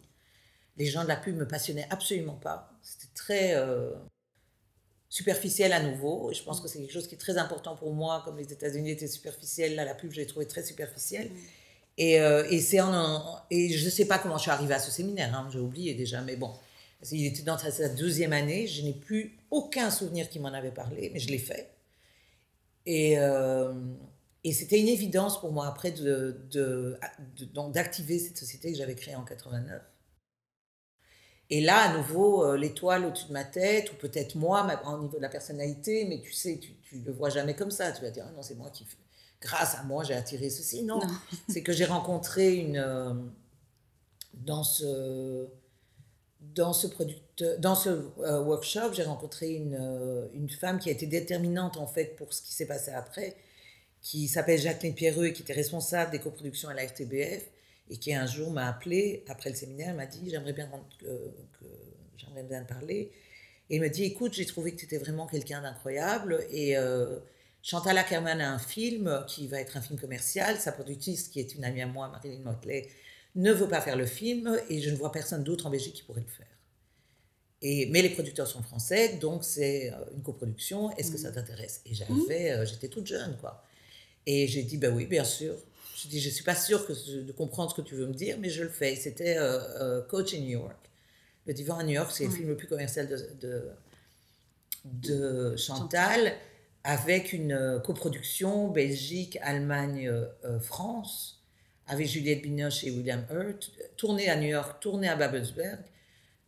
[0.78, 2.72] Les gens de la pub me passionnaient absolument pas.
[2.82, 3.92] C'était très euh,
[5.10, 6.32] superficiel à nouveau.
[6.32, 8.52] Et je pense que c'est quelque chose qui est très important pour moi, comme les
[8.52, 11.30] États-Unis étaient superficiels, là, la pub, j'ai trouvé très superficielle.
[12.00, 12.80] Et, euh, et, c'est
[13.52, 15.94] et je ne sais pas comment je suis arrivée à ce séminaire, hein, j'ai oublié
[15.94, 16.52] déjà, mais bon.
[17.12, 21.10] Il était dans sa deuxième année, je n'ai plus aucun souvenir qui m'en avait parlé,
[21.14, 21.72] mais je l'ai fait.
[22.86, 23.74] Et, euh,
[24.44, 26.98] et c'était une évidence pour moi après de, de,
[27.38, 29.82] de- donc d'activer cette société que j'avais créée en 89.
[31.52, 35.02] Et là, à nouveau, euh, l'étoile au-dessus de ma tête, ou peut-être moi, ma- au
[35.02, 37.92] niveau de la personnalité, mais tu sais, tu ne le vois jamais comme ça.
[37.92, 38.86] Tu vas dire, ah non, c'est moi qui,
[39.42, 40.84] grâce à moi, j'ai attiré ceci.
[40.84, 41.08] Non, Non.
[41.48, 42.78] c'est que j'ai rencontré une.
[42.78, 43.14] euh,
[44.34, 45.48] dans ce,
[46.40, 46.88] dans ce,
[48.20, 52.34] euh, workshop, j'ai rencontré une, euh, une femme qui a été déterminante en fait pour
[52.34, 53.36] ce qui s'est passé après,
[54.02, 57.44] qui s'appelle Jacqueline Pierreux et qui était responsable des coproductions à la RTBF
[57.90, 60.70] et qui un jour m'a appelé après le séminaire, m'a dit j'aimerais bien
[61.00, 61.06] que-
[62.18, 63.12] j'aimerais bien te parler.
[63.70, 67.20] Et il me dit écoute, j'ai trouvé que tu étais vraiment quelqu'un d'incroyable et euh,
[67.62, 70.58] Chantal Ackerman a un film qui va être un film commercial.
[70.58, 72.88] Sa productrice, qui est une amie à moi, Marilyn Motley,
[73.36, 76.04] ne veut pas faire le film et je ne vois personne d'autre en Belgique qui
[76.04, 76.48] pourrait le faire.
[77.62, 80.96] Et, mais les producteurs sont français, donc c'est euh, une coproduction.
[80.96, 81.82] Est-ce que ça t'intéresse?
[81.86, 83.64] Et j'avais, euh, j'étais toute jeune, quoi.
[84.26, 85.56] Et j'ai dit, ben oui, bien sûr.
[85.98, 88.38] Je dis, je suis pas sûre que, de comprendre ce que tu veux me dire,
[88.40, 88.96] mais je le fais.
[88.96, 90.90] C'était euh, euh, Coach in New York.
[91.46, 93.70] Le Divan à New York, c'est le film le plus commercial de, de,
[94.86, 96.34] de Chantal,
[96.84, 100.14] avec une coproduction Belgique, Allemagne,
[100.62, 101.39] France,
[101.90, 105.80] avec Juliette Binoche et William Hurt, tourné à New York, tourné à Babelsberg.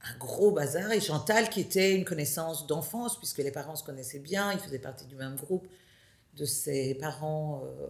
[0.04, 0.92] Un gros bazar.
[0.92, 4.80] Et Chantal, qui était une connaissance d'enfance, puisque les parents se connaissaient bien, ils faisaient
[4.80, 5.68] partie du même groupe
[6.38, 7.88] de ses parents euh,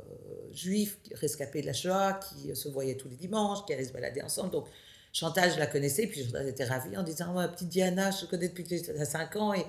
[0.51, 4.21] juifs rescapés de la Shoah, qui se voyaient tous les dimanches, qui allaient se balader
[4.21, 4.51] ensemble.
[4.51, 4.67] Donc
[5.13, 8.31] Chantal, je la connaissais, puis Chantal était ravie en disant Ma petite Diana, je te
[8.31, 9.65] connais depuis que j'étais à 5 ans et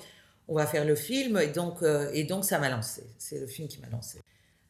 [0.49, 1.39] on va faire le film.
[1.39, 3.03] Et donc, euh, et donc ça m'a lancé.
[3.19, 4.21] C'est le film qui m'a lancé.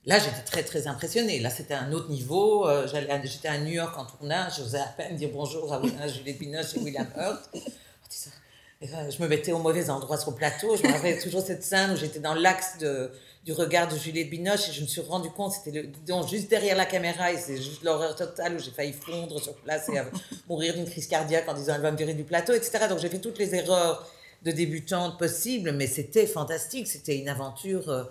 [0.05, 1.38] Là, j'étais très, très impressionnée.
[1.38, 2.68] Là, c'était un autre niveau.
[2.68, 4.57] Euh, J'étais à New York en tournage.
[4.59, 7.50] J'osais à peine dire bonjour à, Juliette Binoche et William Hurt.
[7.55, 10.76] Euh, Je me mettais au mauvais endroit sur le plateau.
[10.76, 14.70] Je me rappelle toujours cette scène où j'étais dans l'axe du regard de Juliette Binoche
[14.70, 17.57] et je me suis rendu compte, c'était le, donc, juste derrière la caméra et c'est
[17.57, 20.05] juste l'horreur totale où j'ai failli fondre sur place et euh,
[20.48, 22.86] mourir d'une crise cardiaque en disant elle va me virer du plateau, etc.
[22.88, 24.05] Donc j'ai fait toutes les erreurs
[24.42, 26.88] de débutante possibles, mais c'était fantastique.
[26.88, 28.09] C'était une aventure.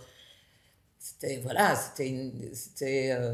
[1.04, 3.34] C'était voilà, c'était une- c'était euh,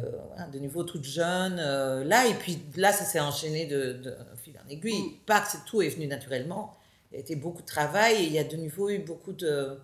[0.54, 4.58] de nouveau toute jeune euh, là et puis là ça s'est enchaîné de, de fil
[4.66, 5.20] en aiguille.
[5.26, 6.78] Pas que c'est- tout est venu naturellement.
[7.12, 9.34] Il y a été beaucoup de travail et il y a de nouveau eu beaucoup
[9.34, 9.78] de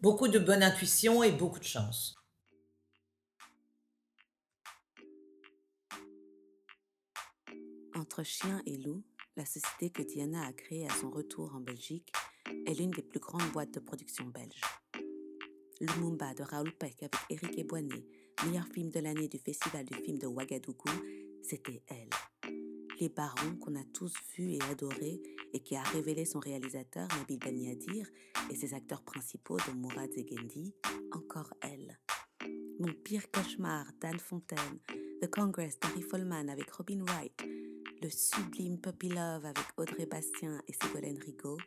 [0.00, 2.16] beaucoup de bonne intuition et beaucoup de chance.
[7.94, 9.04] Entre chien et loup,
[9.36, 12.12] la société que Diana a créée à son retour en Belgique
[12.66, 14.60] est l'une des plus grandes boîtes de production belge.
[15.80, 18.04] Lumumba de Raoul Peck avec Éric Eboinet,
[18.46, 20.90] meilleur film de l'année du Festival du film de Ouagadougou,
[21.42, 22.10] c'était elle.
[23.00, 25.20] Les Barons qu'on a tous vus et adorés
[25.52, 28.06] et qui a révélé son réalisateur Nabil Ben Yadir
[28.50, 30.74] et ses acteurs principaux de Mourad Zegendi,
[31.12, 31.98] encore elle.
[32.78, 34.78] Mon pire cauchemar d'Anne Fontaine,
[35.22, 37.44] The Congress d'Harry Folman avec Robin Wright,
[38.00, 41.58] le sublime Puppy Love avec Audrey Bastien et Ségolène Rigaud,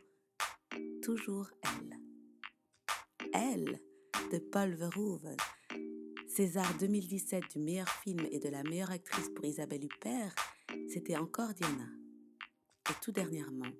[1.02, 1.98] toujours elle.
[3.32, 3.80] Elle,
[4.32, 5.36] de Paul Verhoeven,
[6.26, 10.34] César 2017 du meilleur film et de la meilleure actrice pour Isabelle Huppert,
[10.88, 11.88] c'était encore Diana.
[12.90, 13.72] Et tout dernièrement,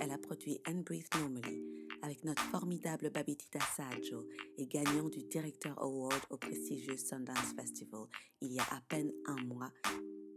[0.00, 1.62] elle a produit And Breathe Normally
[2.02, 4.28] avec notre formidable Babitita Saggio
[4.58, 8.06] et gagnant du Director Award au prestigieux Sundance Festival
[8.40, 9.72] il y a à peine un mois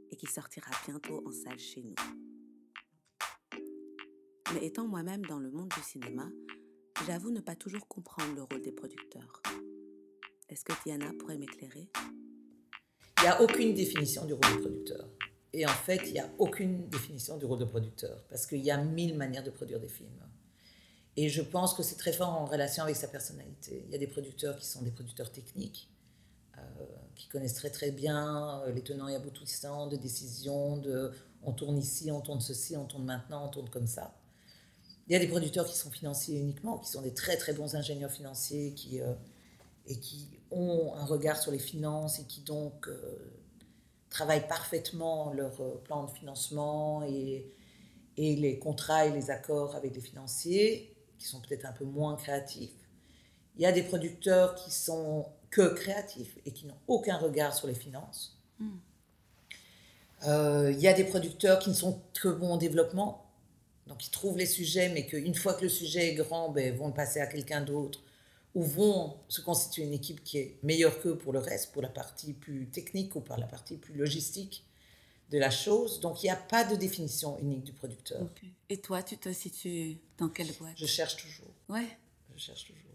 [0.09, 1.95] et qui sortira bientôt en salle chez nous.
[4.53, 6.29] Mais étant moi-même dans le monde du cinéma,
[7.05, 9.41] j'avoue ne pas toujours comprendre le rôle des producteurs.
[10.49, 11.89] Est-ce que Diana pourrait m'éclairer?
[13.17, 15.09] Il n'y a aucune définition du rôle de producteur.
[15.53, 18.71] Et en fait, il n'y a aucune définition du rôle de producteur, parce qu'il y
[18.71, 20.09] a mille manières de produire des films.
[21.15, 23.83] Et je pense que c'est très fort en relation avec sa personnalité.
[23.87, 25.89] Il y a des producteurs qui sont des producteurs techniques,
[26.57, 26.61] euh,
[27.15, 31.77] qui connaissent très très bien euh, les tenants et aboutissants de décisions, de on tourne
[31.77, 34.13] ici, on tourne ceci, on tourne maintenant, on tourne comme ça.
[35.07, 37.75] Il y a des producteurs qui sont financiers uniquement, qui sont des très très bons
[37.75, 39.13] ingénieurs financiers qui, euh,
[39.85, 42.89] et qui ont un regard sur les finances et qui donc
[44.09, 47.51] travaillent parfaitement leur plan de financement et,
[48.17, 52.15] et les contrats et les accords avec les financiers, qui sont peut-être un peu moins
[52.15, 52.73] créatifs.
[53.55, 57.67] Il y a des producteurs qui sont que créatifs et qui n'ont aucun regard sur
[57.67, 58.37] les finances.
[58.59, 58.77] Hmm.
[60.27, 63.26] Euh, il y a des producteurs qui ne sont que bons en développement,
[63.87, 66.87] donc ils trouvent les sujets, mais qu'une fois que le sujet est grand, ben, vont
[66.87, 68.01] le passer à quelqu'un d'autre,
[68.55, 71.89] ou vont se constituer une équipe qui est meilleure qu'eux pour le reste, pour la
[71.89, 74.65] partie plus technique ou pour la partie plus logistique
[75.29, 75.99] de la chose.
[75.99, 78.27] Donc il n'y a pas de définition unique du producteur.
[78.69, 80.73] Et toi, tu te situes dans quelle boîte?
[80.75, 81.53] Je cherche toujours.
[81.69, 81.87] Ouais.
[82.35, 82.87] Je cherche toujours.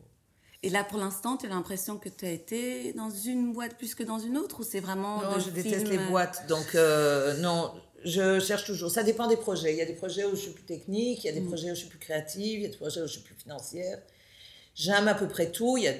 [0.64, 3.96] Et là, pour l'instant, tu as l'impression que tu as été dans une boîte plus
[3.96, 5.20] que dans une autre ou c'est vraiment.
[5.20, 6.46] Non, je déteste les boîtes.
[6.46, 7.72] Donc, euh, non,
[8.04, 8.90] je cherche toujours.
[8.90, 9.72] Ça dépend des projets.
[9.72, 11.48] Il y a des projets où je suis plus technique, il y a des mm.
[11.48, 13.34] projets où je suis plus créative, il y a des projets où je suis plus
[13.34, 13.98] financière.
[14.74, 15.76] J'aime à peu près tout.
[15.76, 15.94] Il y a,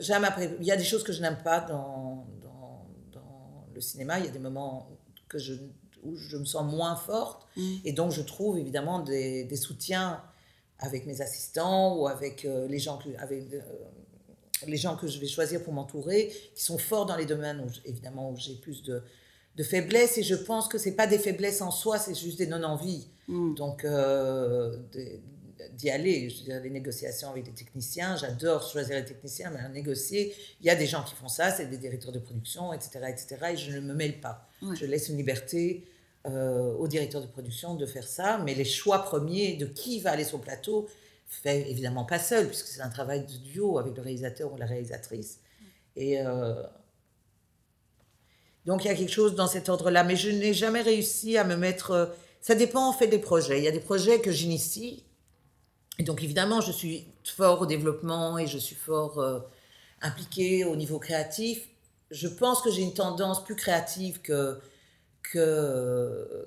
[0.00, 3.80] j'aime après, il y a des choses que je n'aime pas dans, dans, dans, le
[3.80, 4.18] cinéma.
[4.18, 4.88] Il y a des moments
[5.28, 5.54] que je,
[6.02, 7.48] où je me sens moins forte.
[7.56, 7.74] Mm.
[7.84, 10.22] Et donc, je trouve évidemment des, des, soutiens
[10.78, 13.60] avec mes assistants ou avec euh, les gens que, avec, euh,
[14.66, 17.70] les gens que je vais choisir pour m'entourer, qui sont forts dans les domaines où,
[17.84, 19.02] évidemment, où j'ai plus de,
[19.56, 20.18] de faiblesses.
[20.18, 23.08] Et je pense que ce pas des faiblesses en soi, c'est juste des non-envies.
[23.28, 23.54] Mm.
[23.54, 24.76] Donc, euh,
[25.74, 26.30] d'y aller.
[26.30, 30.66] Je dire, les négociations avec des techniciens, j'adore choisir les techniciens, mais à négocier, il
[30.66, 33.56] y a des gens qui font ça, c'est des directeurs de production, etc., etc., et
[33.56, 34.48] je ne me mêle pas.
[34.74, 35.88] Je laisse une liberté
[36.26, 40.12] euh, au directeur de production de faire ça, mais les choix premiers de qui va
[40.12, 40.88] aller sur le plateau,
[41.26, 44.66] fait évidemment pas seul, puisque c'est un travail de duo avec le réalisateur ou la
[44.66, 45.40] réalisatrice.
[45.96, 46.62] Et euh,
[48.66, 51.44] donc il y a quelque chose dans cet ordre-là, mais je n'ai jamais réussi à
[51.44, 51.90] me mettre.
[51.90, 52.06] Euh,
[52.40, 53.58] ça dépend en fait des projets.
[53.58, 55.04] Il y a des projets que j'initie,
[55.98, 59.40] et donc évidemment je suis fort au développement et je suis fort euh,
[60.00, 61.68] impliqué au niveau créatif.
[62.10, 64.58] Je pense que j'ai une tendance plus créative que
[65.22, 66.46] que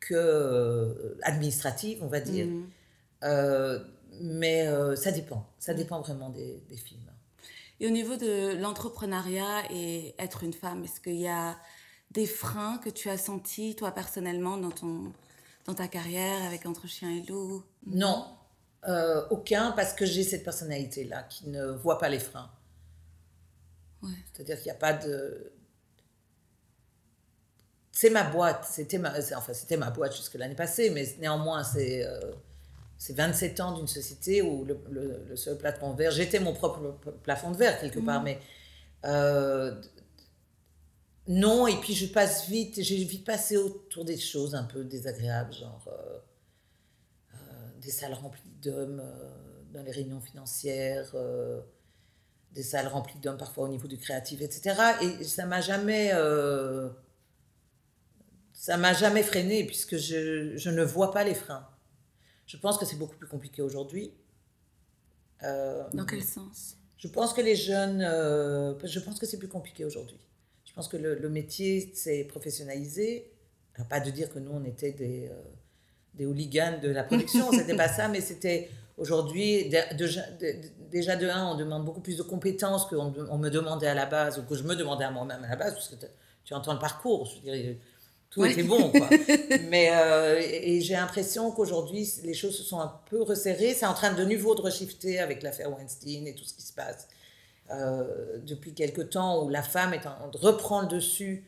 [0.00, 2.46] que administrative, on va dire.
[2.46, 2.66] Mmh.
[3.24, 3.78] Euh,
[4.20, 5.46] mais euh, ça dépend.
[5.58, 7.10] Ça dépend vraiment des, des, films.
[7.80, 11.58] Et au niveau de l'entrepreneuriat et être une femme, est-ce qu'il y a
[12.10, 15.12] des freins que tu as sentis, toi, personnellement, dans, ton,
[15.66, 17.64] dans ta carrière avec Entre Chien et Loup?
[17.86, 18.26] Non,
[18.88, 22.50] euh, aucun, parce que j'ai cette personnalité-là qui ne voit pas les freins.
[24.02, 24.10] Ouais.
[24.32, 25.52] C'est-à-dire qu'il n'y a pas de.
[27.90, 32.04] C'est ma boîte, c'était ma, enfin, c'était ma boîte jusque l'année passée, mais néanmoins, c'est
[32.96, 36.96] c'est 27 ans d'une société où le, le, seul plafond de verre, j'étais mon propre
[37.22, 38.24] plafond de verre quelque part, mmh.
[38.24, 38.38] mais
[39.04, 39.74] euh,
[41.26, 45.52] non, et puis je passe vite, j'ai vite passé autour des choses un peu désagréables,
[45.52, 46.18] genre euh,
[47.34, 47.36] euh,
[47.80, 49.02] des salles remplies d'hommes
[49.72, 51.14] dans les réunions financières,
[52.52, 54.76] des salles remplies d'hommes parfois au niveau du créatif, etc.
[55.02, 56.12] Et ça m'a jamais
[58.52, 61.68] ça m'a jamais freiné puisque je, je, ne vois pas les freins.
[62.46, 64.12] Je pense que c'est beaucoup plus compliqué aujourd'hui.
[65.42, 66.76] Euh, Dans quel sens?
[66.98, 70.18] Je pense que les jeunes, euh, je pense que c'est plus compliqué aujourd'hui.
[70.64, 73.30] Je pense que le, métier s'est professionnalisé.
[73.88, 75.42] pas de dire que nous on était des, euh,
[76.14, 79.70] des hooligans de la production, c'était pas ça, mais c'était aujourd'hui
[80.90, 84.06] déjà de un, on demande beaucoup plus de compétences qu'on on me demandait à la
[84.06, 86.06] base ou que je me demandais à moi-même à la base, parce que
[86.44, 87.26] tu entends le parcours.
[87.26, 87.76] Je veux dire,
[88.34, 88.90] tout était bon.
[88.90, 89.08] Quoi.
[89.68, 93.74] Mais euh, et j'ai l'impression qu'aujourd'hui, les choses se sont un peu resserrées.
[93.74, 96.72] C'est en train de nouveau de reshifter avec l'affaire Weinstein et tout ce qui se
[96.72, 97.06] passe
[97.70, 101.44] euh, depuis quelque temps, où la femme est en train de reprendre le dessus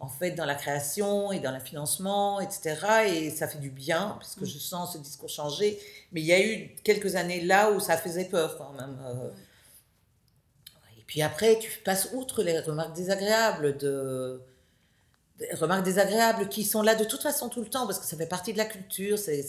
[0.00, 2.76] en fait dans la création et dans le financement, etc.
[3.08, 4.48] Et ça fait du bien, parce que mm.
[4.48, 5.76] je sens ce discours changer.
[6.12, 8.96] Mais il y a eu quelques années là où ça faisait peur quand même.
[9.04, 9.28] Euh.
[10.98, 14.40] Et puis après, tu passes outre les remarques désagréables de
[15.52, 18.26] remarques désagréables qui sont là de toute façon tout le temps parce que ça fait
[18.26, 19.18] partie de la culture.
[19.18, 19.42] C'est,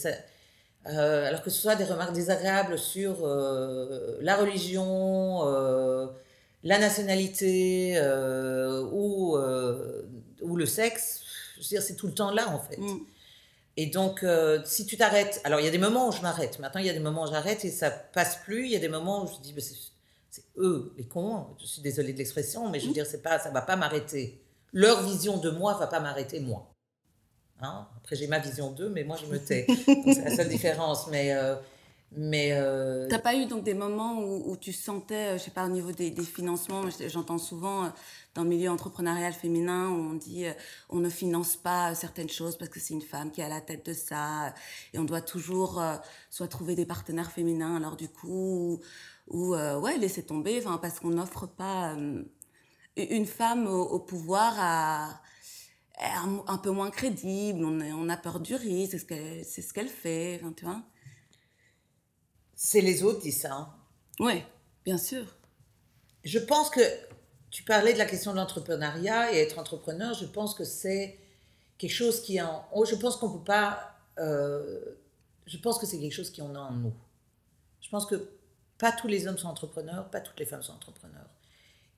[0.86, 6.06] Euh, alors que ce soit des remarques désagréables sur euh, la religion, euh,
[6.64, 8.00] la nationalité
[8.90, 9.36] ou,
[10.40, 11.20] ou le sexe,
[11.56, 12.78] je veux dire, c'est tout le temps là en fait.
[12.78, 12.98] Mm.
[13.76, 14.24] Et donc,
[14.64, 16.58] si tu t'arrêtes, alors il y a des moments où je m'arrête.
[16.60, 18.64] Maintenant, il y a des moments où j'arrête et ça passe plus.
[18.64, 19.76] Il y a des moments où je dis, bah, c'est
[20.30, 21.46] c'est eux les cons.
[21.60, 24.39] Je suis désolée de l'expression, mais je veux dire, c'est pas, ça va pas m'arrêter.
[24.72, 26.72] Leur vision de moi va pas m'arrêter moi.
[27.62, 27.86] Hein?
[27.98, 29.66] Après, j'ai ma vision d'eux, mais moi je me tais.
[29.86, 31.08] C'est la seule différence.
[31.08, 31.56] Mais, euh,
[32.12, 35.50] mais euh, T'as pas eu donc des moments où, où tu sentais, euh, je sais
[35.50, 37.88] pas, au niveau des, des financements, j'entends souvent euh,
[38.34, 40.46] dans le milieu entrepreneurial féminin, où on dit
[40.88, 43.60] on ne finance pas certaines choses parce que c'est une femme qui est à la
[43.60, 44.54] tête de ça,
[44.94, 45.96] et on doit toujours euh,
[46.30, 48.80] soit trouver des partenaires féminins, alors du coup, ou,
[49.28, 51.94] ou, euh, ouais, laisser tomber, enfin, parce qu'on n'offre pas
[53.02, 54.54] une femme au, au pouvoir
[55.98, 59.92] est un, un peu moins crédible, on, a peur du risque, c'est ce qu'elle ce
[59.94, 60.82] fait, tu vois.
[62.54, 63.54] c'est les autres qui disent ça.
[63.54, 63.74] hein.
[64.18, 64.44] Ouais,
[64.84, 65.24] bien sûr.
[66.24, 66.80] Je pense que
[67.50, 71.18] tu parlais de la question de l'entrepreneuriat et être entrepreneur, je pense que c'est
[71.78, 72.66] quelque chose qui est en...
[72.72, 73.96] oh, je pense qu'on peut pas...
[74.18, 74.80] euh,
[75.46, 76.94] je pense que c'est quelque chose qui en a en nous.
[77.80, 78.30] Je pense que
[78.78, 81.29] pas tous les hommes sont entrepreneurs, pas toutes les femmes sont entrepreneurs.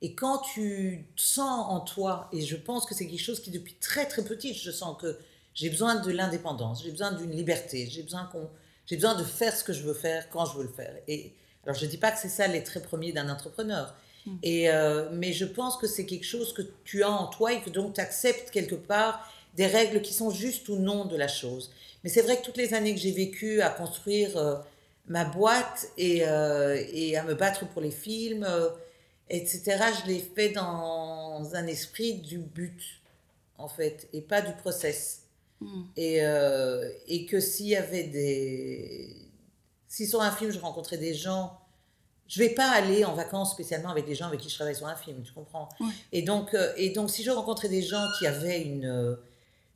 [0.03, 3.75] Et quand tu sens en toi, et je pense que c'est quelque chose qui depuis
[3.75, 5.17] très très petite, je sens que
[5.53, 8.49] j'ai besoin de l'indépendance, j'ai besoin d'une liberté, j'ai besoin qu'on,
[8.85, 10.93] j'ai besoin de faire ce que je veux faire quand je veux le faire.
[11.07, 11.31] Et
[11.63, 13.95] alors je dis pas que c'est ça les traits premiers d'un entrepreneur,
[14.41, 17.61] et euh, mais je pense que c'est quelque chose que tu as en toi et
[17.61, 19.25] que donc tu acceptes quelque part
[19.55, 21.71] des règles qui sont justes ou non de la chose.
[22.03, 24.55] Mais c'est vrai que toutes les années que j'ai vécu à construire euh,
[25.07, 28.45] ma boîte et, euh, et à me battre pour les films,
[29.29, 29.61] etc.,
[30.03, 32.81] je l'ai fait dans un esprit du but,
[33.57, 35.21] en fait, et pas du process.
[35.61, 35.81] Mm.
[35.97, 39.15] Et, euh, et que s'il y avait des...
[39.87, 41.59] Si sur un film, je rencontrais des gens,
[42.27, 44.87] je vais pas aller en vacances spécialement avec des gens avec qui je travaille sur
[44.87, 45.69] un film, tu comprends?
[46.11, 49.15] Et, donc, euh, et donc, si je rencontrais des gens qui avaient une, euh,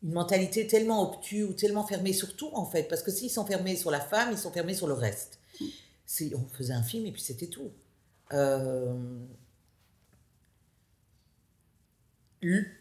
[0.04, 3.46] une mentalité tellement obtuse ou tellement fermée sur tout, en fait, parce que s'ils sont
[3.46, 5.40] fermés sur la femme, ils sont fermés sur le reste.
[6.06, 7.70] C'est- On faisait un film et puis c'était tout.
[8.34, 9.28] Euh,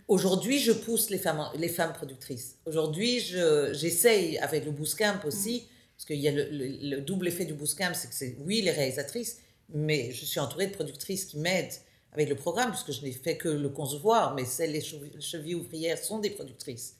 [0.08, 2.56] Aujourd'hui, je pousse les femmes, les femmes productrices.
[2.66, 5.66] Aujourd'hui, je- j'essaye avec le Bootcamp aussi,
[5.96, 8.60] parce qu'il y a le, le- le double effet du Bootcamp, c'est que c'est, oui,
[8.62, 9.38] les réalisatrices,
[9.70, 11.72] mais je suis entourée de productrices qui m'aident
[12.12, 15.54] avec le programme, puisque je n'ai fait que le concevoir, mais celles, les chevilles, chevilles
[15.56, 16.94] ouvrières sont des productrices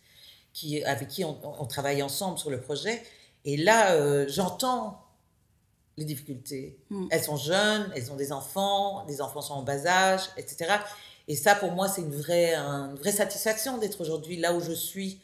[0.54, 3.02] qui, avec qui on, on travaille ensemble sur le projet.
[3.44, 5.00] Et là, euh, j'entends
[5.96, 6.76] les difficultés.
[6.90, 7.06] Mm.
[7.10, 10.66] Elles sont jeunes, elles ont des enfants, les enfants sont en bas âge, etc.
[11.28, 14.60] Et ça, pour moi, c'est une vraie, un- une vraie satisfaction d'être aujourd'hui là où
[14.60, 15.20] je suis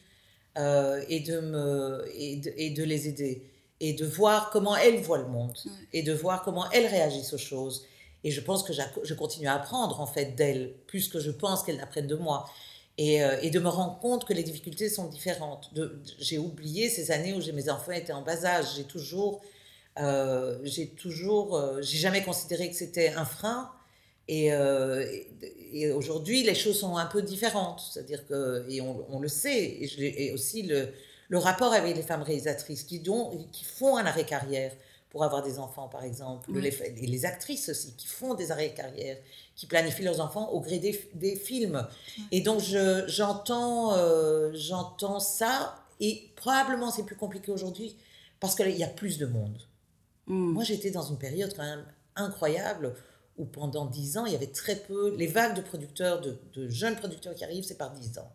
[0.58, 3.42] euh, et, de me, et, de, et de les aider.
[3.80, 5.56] Et de voir comment elles voient le monde.
[5.92, 7.84] Et de voir comment elles réagissent aux choses.
[8.24, 11.62] Et je pense que je continue à apprendre, en fait, d'elles, plus que je pense
[11.64, 12.48] qu'elles apprennent de moi.
[12.98, 15.72] Et, euh, et de me rendre compte que les difficultés sont différentes.
[15.74, 18.66] De- j'ai oublié ces années où j'ai- mes enfants étaient en bas âge.
[18.76, 19.40] J'ai toujours,
[19.98, 23.70] euh, j'ai toujours, euh, j'ai jamais considéré que c'était un frein.
[24.28, 25.04] Et, euh,
[25.72, 27.82] et, et aujourd'hui, les choses sont un peu différentes.
[27.92, 30.88] C'est-à-dire que, et on, on le sait, et, je et aussi le,
[31.28, 34.72] le rapport avec les femmes réalisatrices qui, dont, qui font un arrêt carrière
[35.10, 38.72] pour avoir des enfants, par exemple, les, et les actrices aussi qui font des arrêts
[38.72, 39.18] carrière,
[39.56, 41.86] qui planifient leurs enfants au gré des, des films.
[42.30, 43.92] Et donc, je- j'entends
[44.54, 47.94] j'entends ça, et probablement c'est plus compliqué aujourd'hui
[48.40, 49.58] parce qu'il y a plus de monde.
[50.26, 50.52] Mm.
[50.52, 51.84] Moi, j'étais dans une période quand même
[52.16, 52.94] incroyable
[53.38, 55.14] où pendant dix ans, il y avait très peu.
[55.16, 58.30] Les vagues de producteurs, de, de jeunes producteurs qui arrivent, c'est par dix ans.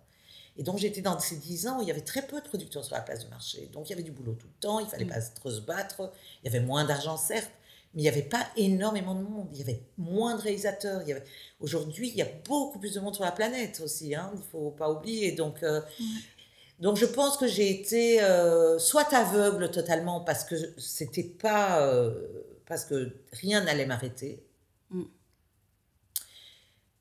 [0.58, 2.84] Et donc, j'étais dans ces dix ans où il y avait très peu de producteurs
[2.84, 3.70] sur la place du marché.
[3.74, 5.10] Donc, il y avait du boulot tout le temps, il fallait Mm.
[5.10, 6.12] pas trop se battre.
[6.44, 7.52] Il y avait moins d'argent, certes,
[7.94, 9.48] mais il n'y avait pas énormément de monde.
[9.52, 11.04] Il y avait moins de réalisateurs.
[11.04, 11.24] Il y avait...
[11.60, 14.16] Aujourd'hui, il y a beaucoup plus de monde sur la planète aussi.
[14.16, 15.32] Hein, il ne faut pas oublier.
[15.34, 15.80] Donc, euh,
[16.80, 22.12] donc je pense que j'ai été euh, soit aveugle totalement parce que c'était pas euh,
[22.68, 24.44] parce que rien n'allait m'arrêter,
[24.90, 25.04] Mm.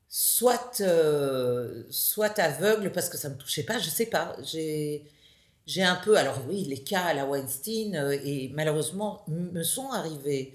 [0.09, 4.35] soit euh, soit aveugle parce que ça me touchait pas, je sais pas.
[4.43, 5.03] J'ai
[5.65, 10.53] j'ai un peu alors oui les cas à la Weinstein et malheureusement me sont arrivés.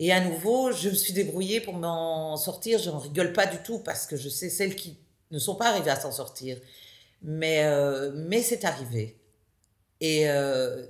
[0.00, 2.78] Et à nouveau, je me suis débrouillée pour m'en sortir.
[2.78, 4.96] Je n'en rigole pas du tout parce que je sais celles qui
[5.32, 6.58] ne sont pas arrivées à s'en sortir.
[7.22, 9.20] Mais, euh, mais c'est arrivé.
[10.00, 10.86] Et euh,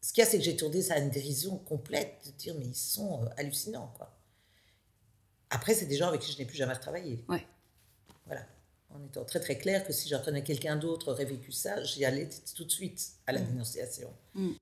[0.00, 2.54] ce qu'il y a, c'est que j'ai tourné ça à une dérision complète, de dire,
[2.58, 4.16] mais ils sont euh, hallucinants, quoi.
[5.50, 7.24] Après, c'est des gens avec qui je n'ai plus jamais travaillé.
[7.28, 7.46] Ouais.
[8.26, 8.46] Voilà.
[8.88, 12.28] En étant très très clair que si j'apprenais quelqu'un d'autre aurait vécu ça, j'y allais
[12.54, 14.12] tout de suite à la dénonciation.
[14.34, 14.54] Uh-oh,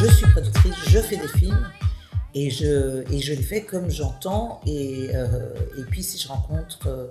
[0.00, 1.66] Je suis productrice, je fais des films
[2.34, 4.60] et je, et je les fais comme j'entends.
[4.66, 5.26] Et, euh,
[5.78, 7.06] et puis si je rencontre euh,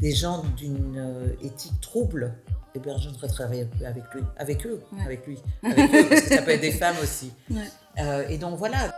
[0.00, 2.34] des gens d'une euh, éthique trouble,
[2.74, 5.04] eh bien je voudrais travailler avec lui, avec eux, Ouais.
[5.04, 7.32] avec lui, avec eux, parce que ça peut être des femmes aussi.
[7.50, 8.26] Ouais.
[8.32, 8.94] Et donc voilà,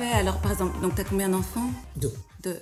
[0.00, 1.70] fait alors, par exemple, donc t'as combien d'enfants?
[1.96, 2.12] Deux.
[2.42, 2.58] Deux.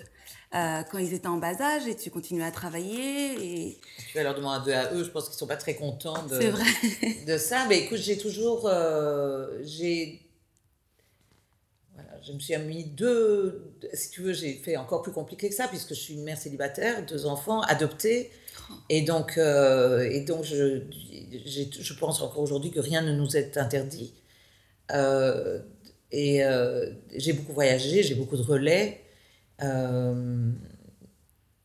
[0.55, 3.79] Euh, quand ils étaient en bas âge et tu continues à travailler et
[4.11, 6.65] Tu vas leur demander à eux, je pense qu'ils sont pas très contents de, vrai.
[7.27, 7.67] de ça.
[7.69, 8.67] Mais écoute, j'ai toujours.
[8.67, 10.23] euh, j'ai.
[11.95, 13.75] Voilà, je me suis mis deux.
[13.93, 16.39] Si tu veux, j'ai fait encore plus compliqué que ça, puisque je suis une mère
[16.39, 18.31] célibataire, deux enfants, adoptés.
[18.89, 20.81] Et donc, euh, et donc je,
[21.45, 24.15] je pense encore aujourd'hui que rien ne nous est interdit.
[26.11, 29.05] Et euh, j'ai beaucoup voyagé, j'ai beaucoup de relais.
[29.63, 30.51] Euh,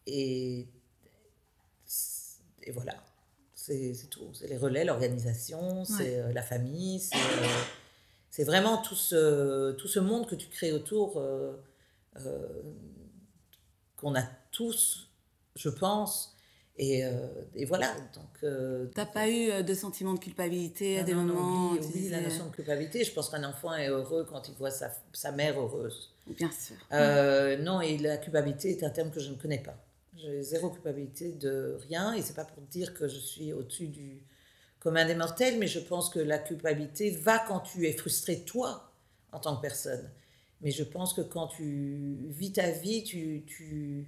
[0.05, 0.67] et,
[2.63, 2.95] et voilà.
[3.55, 4.27] C'est tout.
[4.33, 7.01] C'est les relais, l'organisation, c'est euh, la famille,
[8.29, 11.53] c'est vraiment tout ce, tout ce monde que tu crées autour, euh,
[13.95, 15.09] qu'on a tous,
[15.55, 16.32] je pense.
[16.77, 17.93] Et, euh, et voilà.
[18.15, 21.33] Donc, euh, T'as pas eu euh, de sentiment de culpabilité à non, des non, non,
[21.35, 23.03] moments où tu oublie la notion de culpabilité.
[23.03, 26.13] Je pense qu'un enfant est heureux quand il voit sa, sa mère heureuse.
[26.27, 26.75] Bien sûr.
[26.91, 29.75] Euh, non, et la culpabilité est un terme que je ne connais pas.
[30.15, 34.23] J'ai zéro culpabilité de rien, et c'est pas pour dire que je suis au-dessus du
[34.79, 38.91] commun des mortels, mais je pense que la culpabilité va quand tu es frustré toi
[39.31, 40.09] en tant que personne.
[40.61, 44.07] Mais je pense que quand tu vis ta vie, tu, tu...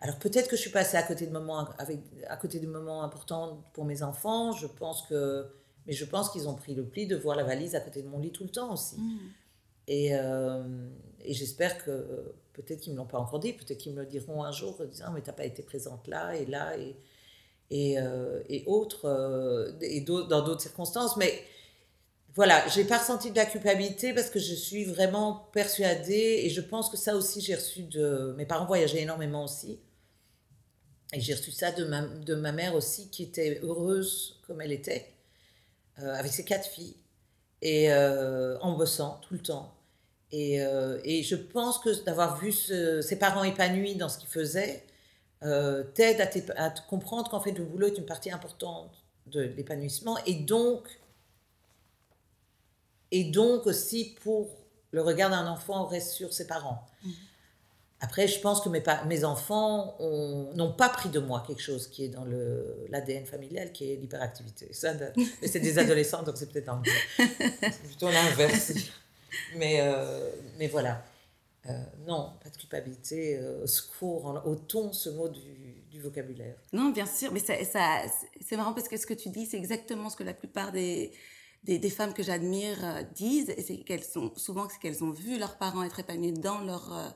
[0.00, 3.02] alors peut-être que je suis passée à côté de moments avec à côté de moments
[3.02, 4.52] importants pour mes enfants.
[4.52, 5.46] Je pense que,
[5.86, 8.08] mais je pense qu'ils ont pris le pli de voir la valise à côté de
[8.08, 8.96] mon lit tout le temps aussi.
[8.96, 9.18] Mm.
[9.88, 10.88] Et, euh,
[11.22, 14.06] et j'espère que peut-être qu'ils ne me l'ont pas encore dit, peut-être qu'ils me le
[14.06, 16.96] diront un jour en disant mais t'as pas été présente là et là et,
[17.70, 21.18] et, euh, et autres, euh, et dans d'autres circonstances.
[21.18, 21.44] Mais
[22.34, 26.60] voilà, j'ai pas ressenti de la culpabilité parce que je suis vraiment persuadée et je
[26.62, 28.34] pense que ça aussi j'ai reçu de.
[28.38, 29.78] Mes parents voyageaient énormément aussi.
[31.12, 34.72] Et j'ai reçu ça de ma, de ma mère aussi qui était heureuse comme elle
[34.72, 35.12] était,
[35.98, 36.96] euh, avec ses quatre filles
[37.62, 39.74] et euh, en bossant tout le temps.
[40.32, 44.84] Et, euh, et je pense que d'avoir vu ses parents épanouis dans ce qu'ils faisaient
[45.42, 48.92] euh, t'aide à, à comprendre qu'en fait le boulot est une partie importante
[49.26, 51.00] de l'épanouissement et donc
[53.10, 54.50] et donc aussi pour
[54.92, 56.84] le regard d'un enfant reste sur ses parents.
[58.02, 62.04] Après, je pense que mes, enfants ont- n'ont pas pris de moi quelque chose qui
[62.04, 62.24] est dans
[62.88, 64.68] l'ADN familial, qui est l'hyperactivité.
[64.72, 66.72] C'est des adolescents, donc c'est peut-être
[67.84, 68.72] plutôt l'inverse.
[69.56, 70.30] Mais, euh,
[70.70, 71.04] voilà.
[71.68, 71.72] Euh,
[72.06, 73.36] non, pas de culpabilité.
[73.36, 75.40] euh, au secours, en- ôtons ce mot du,
[76.00, 76.54] vocabulaire.
[76.72, 78.00] Non, bien sûr, mais ça, ça-
[78.40, 81.12] c'est marrant parce que ce que tu dis, c'est exactement ce que la plupart des,
[81.90, 85.98] femmes que j'admire disent, et c'est qu'elles sont souvent qu'elles ont vu leurs parents être
[86.00, 87.14] épanouis dans leur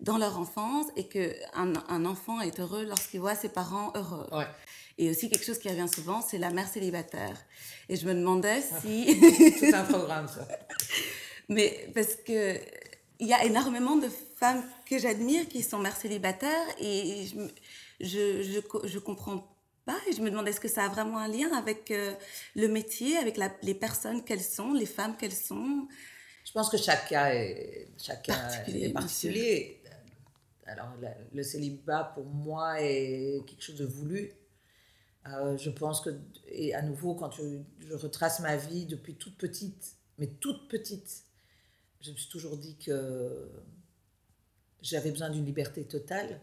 [0.00, 4.26] dans leur enfance et que un, un enfant est heureux lorsqu'il voit ses parents heureux.
[4.32, 4.46] Ouais.
[4.98, 7.36] Et aussi quelque chose qui revient souvent, c'est la mère célibataire.
[7.88, 8.80] Et je me demandais Ah.
[8.80, 10.46] si, Tout un programme, ça.
[11.48, 12.58] mais parce que
[13.18, 18.42] il y a énormément de femmes que j'admire qui sont mères célibataires et je, je,
[18.42, 19.46] je, je comprends
[19.84, 22.14] pas et je me demande est-ce que ça a vraiment un lien avec euh,
[22.56, 25.86] le métier, avec la- les personnes qu'elles sont, les femmes qu'elles sont?
[26.46, 29.79] Je pense que chaque cas est, chaque Particulier, est particulier.
[30.70, 30.88] Alors,
[31.32, 34.32] le célibat, pour moi, est quelque chose de voulu.
[35.26, 36.10] Euh, je pense que,
[36.46, 41.24] et à nouveau, quand je, retrace ma vie depuis toute petite, mais toute petite,
[42.00, 43.50] je me suis toujours dit que
[44.80, 46.40] j'avais besoin d'une liberté totale.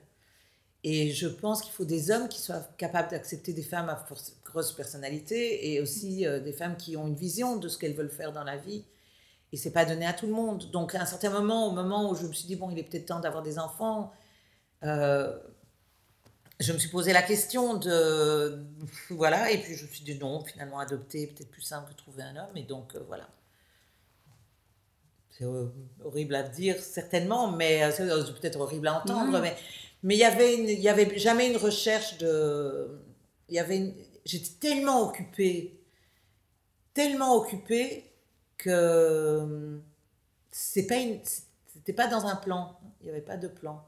[0.84, 4.06] Et je pense qu'il faut des hommes qui soient capables d'accepter des femmes à
[4.46, 8.12] grosse personnalité et aussi euh, des femmes qui ont une vision de ce qu'elles veulent
[8.12, 8.86] faire dans la vie.
[9.54, 10.70] Et c'est pas donné à tout le monde.
[10.72, 12.84] Donc à un certain moment, au moment où je me suis dit, bon, il est
[12.84, 14.12] peut-être temps d'avoir des enfants,
[14.84, 15.38] euh,
[16.60, 18.64] je me suis posé la question de...
[19.10, 22.24] Voilà, et puis je me suis dit, non, finalement, adopter, peut-être plus simple que trouver
[22.24, 22.56] un homme.
[22.58, 23.28] Et donc, euh, voilà.
[25.32, 25.68] C'est euh,
[26.04, 29.40] horrible à dire, certainement, mais c'est peut-être horrible à entendre, Non.
[29.40, 29.56] mais
[30.04, 33.00] mais il y avait une- il y avait jamais une recherche de
[33.50, 33.96] il y avait une-
[34.26, 35.80] j'étais tellement occupée
[36.94, 38.07] tellement occupée
[38.58, 39.80] que euh,
[40.52, 41.22] c'est pas une
[41.68, 43.86] c'était pas dans un plan il n'y avait pas de plan.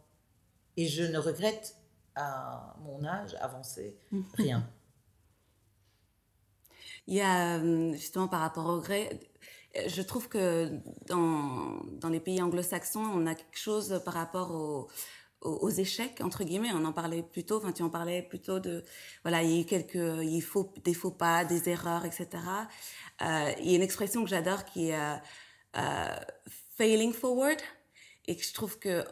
[0.78, 1.76] Et je ne regrette
[2.16, 3.98] à mon âge avancé
[4.36, 4.68] rien.
[7.08, 9.20] Il y a euh, justement par rapport au regret,
[9.88, 10.72] je trouve que
[11.08, 14.90] dans, dans les pays anglo-saxons, on a quelque chose par rapport au-
[15.42, 16.72] aux, aux échecs, entre guillemets.
[16.74, 18.84] On en parlait plus tôt, enfin tu en parlais plutôt de,
[19.24, 22.70] voilà, il y a eu quelques, il faut des faux pas, des erreurs, etc.
[23.22, 25.16] Euh, il y a une expression que j'adore qui est euh,
[25.78, 26.20] euh,
[26.78, 27.58] failing forward.
[28.28, 29.04] Et que je trouve que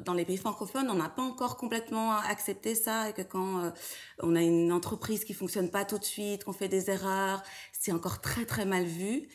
[0.00, 3.72] dans les pays francophones, on n'a pas encore complètement accepté ça et que quand
[4.18, 7.92] on a une entreprise qui fonctionne pas tout de suite, qu'on fait des erreurs, c'est
[7.92, 9.28] encore très très mal vu.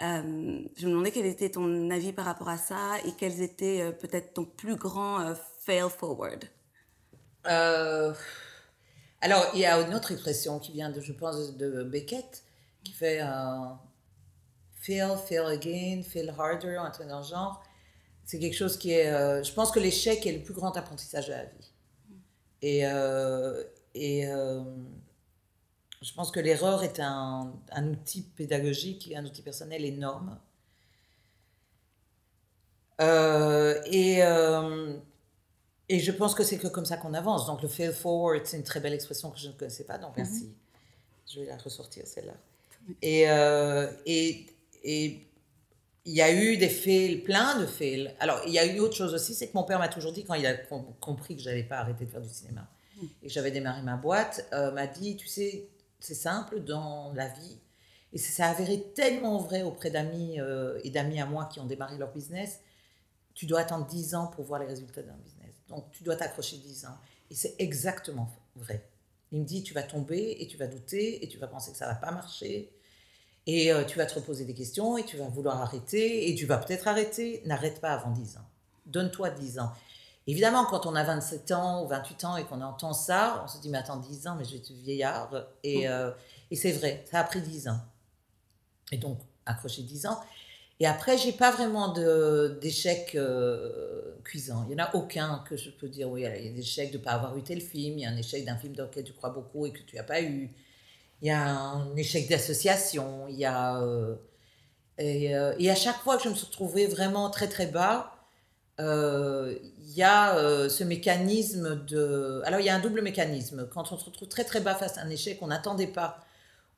[0.00, 4.34] Je me demandais quel était ton avis par rapport à ça et quels étaient peut-être
[4.34, 5.34] ton plus grand
[5.64, 6.44] fail forward.
[9.22, 12.44] Alors, il y a une autre expression qui vient, de, je pense, de Beckett,
[12.84, 13.74] qui fait euh,
[14.74, 17.62] fail, fail again, fail harder, un truc dans le genre.
[18.24, 19.10] C'est quelque chose qui est.
[19.10, 21.72] euh, je pense que l'échec est le plus grand apprentissage de la vie.
[22.62, 23.64] Et, euh,
[23.94, 24.62] et euh,
[26.02, 30.38] je pense que l'erreur est un, un outil pédagogique, un outil personnel énorme.
[33.00, 34.18] Et,
[35.88, 37.46] et je pense que c'est que comme ça qu'on avance.
[37.46, 40.16] Donc le fail forward, c'est une très belle expression que je ne connaissais pas, donc
[40.16, 40.54] merci.
[41.26, 42.34] Je vais la ressortir celle-là.
[43.02, 44.46] Et, euh, et,
[44.84, 45.26] et
[46.04, 48.14] il y a eu des fails, plein de fails.
[48.20, 50.24] Alors il y a eu autre chose aussi, c'est que mon père m'a toujours dit,
[50.24, 52.68] quand il a com- compris que je n'allais pas arrêter de faire du cinéma
[53.22, 55.68] et que j'avais démarré ma boîte, euh, m'a dit, tu sais,
[56.00, 57.58] c'est simple dans la vie.
[58.12, 61.66] Et ça a avéré tellement vrai auprès d'amis euh, et d'amis à moi qui ont
[61.66, 62.60] démarré leur business
[63.34, 65.54] tu dois attendre 10 ans pour voir les résultats d'un business.
[65.68, 66.98] Donc, tu dois t'accrocher 10 ans.
[67.30, 68.89] Et c'est exactement vrai.
[69.32, 71.78] Il me dit, tu vas tomber et tu vas douter et tu vas penser que
[71.78, 72.72] ça va pas marcher.
[73.46, 76.46] Et euh, tu vas te reposer des questions et tu vas vouloir arrêter et tu
[76.46, 77.42] vas peut-être arrêter.
[77.46, 78.46] N'arrête pas avant 10 ans.
[78.86, 79.72] Donne-toi 10 ans.
[80.26, 83.58] Évidemment, quand on a 27 ans ou 28 ans et qu'on entend ça, on se
[83.58, 85.30] dit, mais attends, 10 ans, mais je vais être vieillard.
[85.62, 86.10] Et, euh,
[86.50, 87.80] et c'est vrai, ça a pris 10 ans.
[88.92, 90.20] Et donc, accrocher 10 ans.
[90.82, 91.92] Et après, j'ai pas vraiment
[92.62, 94.64] d'échecs euh, cuisants.
[94.66, 96.90] Il n'y en a aucun que je peux dire, oui, il y a des échecs
[96.90, 98.84] de ne pas avoir eu tel film, il y a un échec d'un film dans
[98.84, 100.50] lequel tu crois beaucoup et que tu n'as pas eu,
[101.20, 103.82] il y a un échec d'association, il y a...
[103.82, 104.14] euh,
[104.96, 108.14] et, euh, et à chaque fois que je me suis retrouvée vraiment très très bas,
[108.80, 112.40] euh, il y a ce mécanisme de...
[112.46, 113.68] Alors il y a un double mécanisme.
[113.72, 116.20] Quand on se retrouve très très bas face à un échec qu'on n'attendait pas,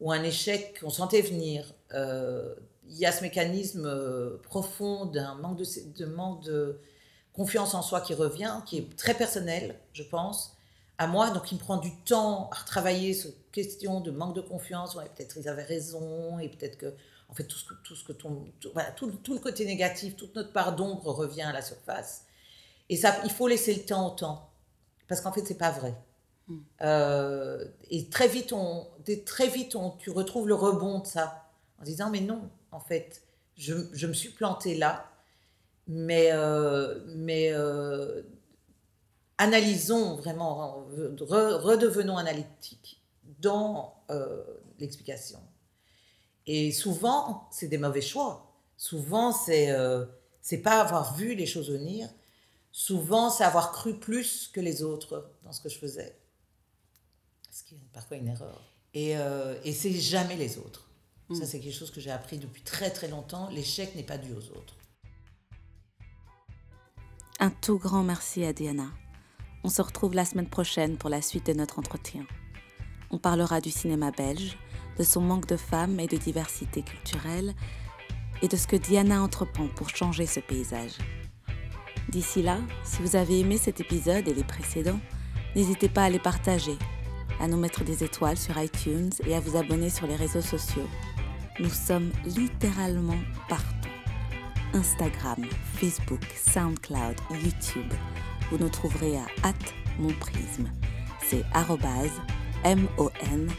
[0.01, 1.73] ou un échec qu'on sentait venir,
[2.89, 5.65] il y a ce mécanisme euh, profond d'un manque de,
[5.99, 6.81] de manque de
[7.33, 10.57] confiance en soi qui revient, qui est très personnel, je pense,
[10.99, 11.31] à moi.
[11.31, 14.95] Donc, il me prend du temps à retravailler cette question de manque de confiance.
[14.95, 16.95] Ouais, peut-être ils avaient raison, et peut-être que,
[17.29, 19.65] en fait, tout ce que, tout, ce que ton, tout, voilà, tout, tout le côté
[19.65, 22.25] négatif, toute notre part d'ombre revient à la surface.
[22.89, 24.51] Et ça, il faut laisser le temps au temps.
[25.09, 25.95] Parce qu'en fait, c'est pas vrai.
[26.83, 28.87] Euh, et très vite, on,
[29.25, 31.49] très vite on, tu retrouves le rebond de ça,
[31.81, 33.23] en disant, mais non, en fait,
[33.57, 35.11] je, je me suis plantée là,
[35.87, 38.23] mais, euh, mais euh,
[39.39, 43.03] analysons vraiment, re- redevenons analytiques
[43.41, 44.43] dans euh,
[44.79, 45.41] l'explication.
[46.47, 48.53] Et souvent, c'est des mauvais choix.
[48.77, 52.09] Souvent, c'est pas avoir vu les choses venir.
[52.73, 56.17] Souvent, c'est avoir cru plus que les autres dans ce que je faisais.
[57.51, 58.61] Ce qui est parfois une erreur.
[58.95, 59.13] Et,
[59.65, 60.89] et c'est jamais les autres.
[61.35, 63.49] Ça, c'est quelque chose que j'ai appris depuis très très longtemps.
[63.51, 64.77] L'échec n'est pas dû aux autres.
[67.41, 68.89] Un tout grand merci à Diana.
[69.65, 72.25] On se retrouve la semaine prochaine pour la suite de notre entretien.
[73.11, 74.59] On parlera du cinéma belge,
[74.99, 77.55] de son manque de femmes et de diversité culturelle,
[78.43, 80.99] et de ce que Diana entreprend pour changer ce paysage.
[82.09, 85.01] D'ici là, si vous avez aimé cet épisode et les précédents,
[85.55, 86.77] n'hésitez pas à les partager,
[87.41, 90.89] à nous mettre des étoiles sur iTunes et à vous abonner sur les réseaux sociaux.
[91.61, 93.19] Nous sommes littéralement
[93.49, 93.67] partout.
[94.73, 97.93] Instagram, Facebook, SoundCloud, YouTube.
[98.51, 99.53] Vous nous trouverez à at
[99.99, 100.71] mon prisme.
[101.23, 102.21] C'est arrobase
[102.65, 103.53] M-O-N-P-R-Y-S-M.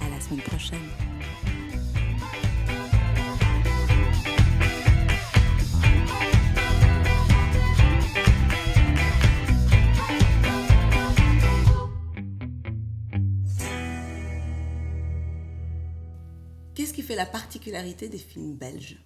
[0.00, 0.88] À la semaine prochaine.
[17.14, 18.96] La particularité des films belges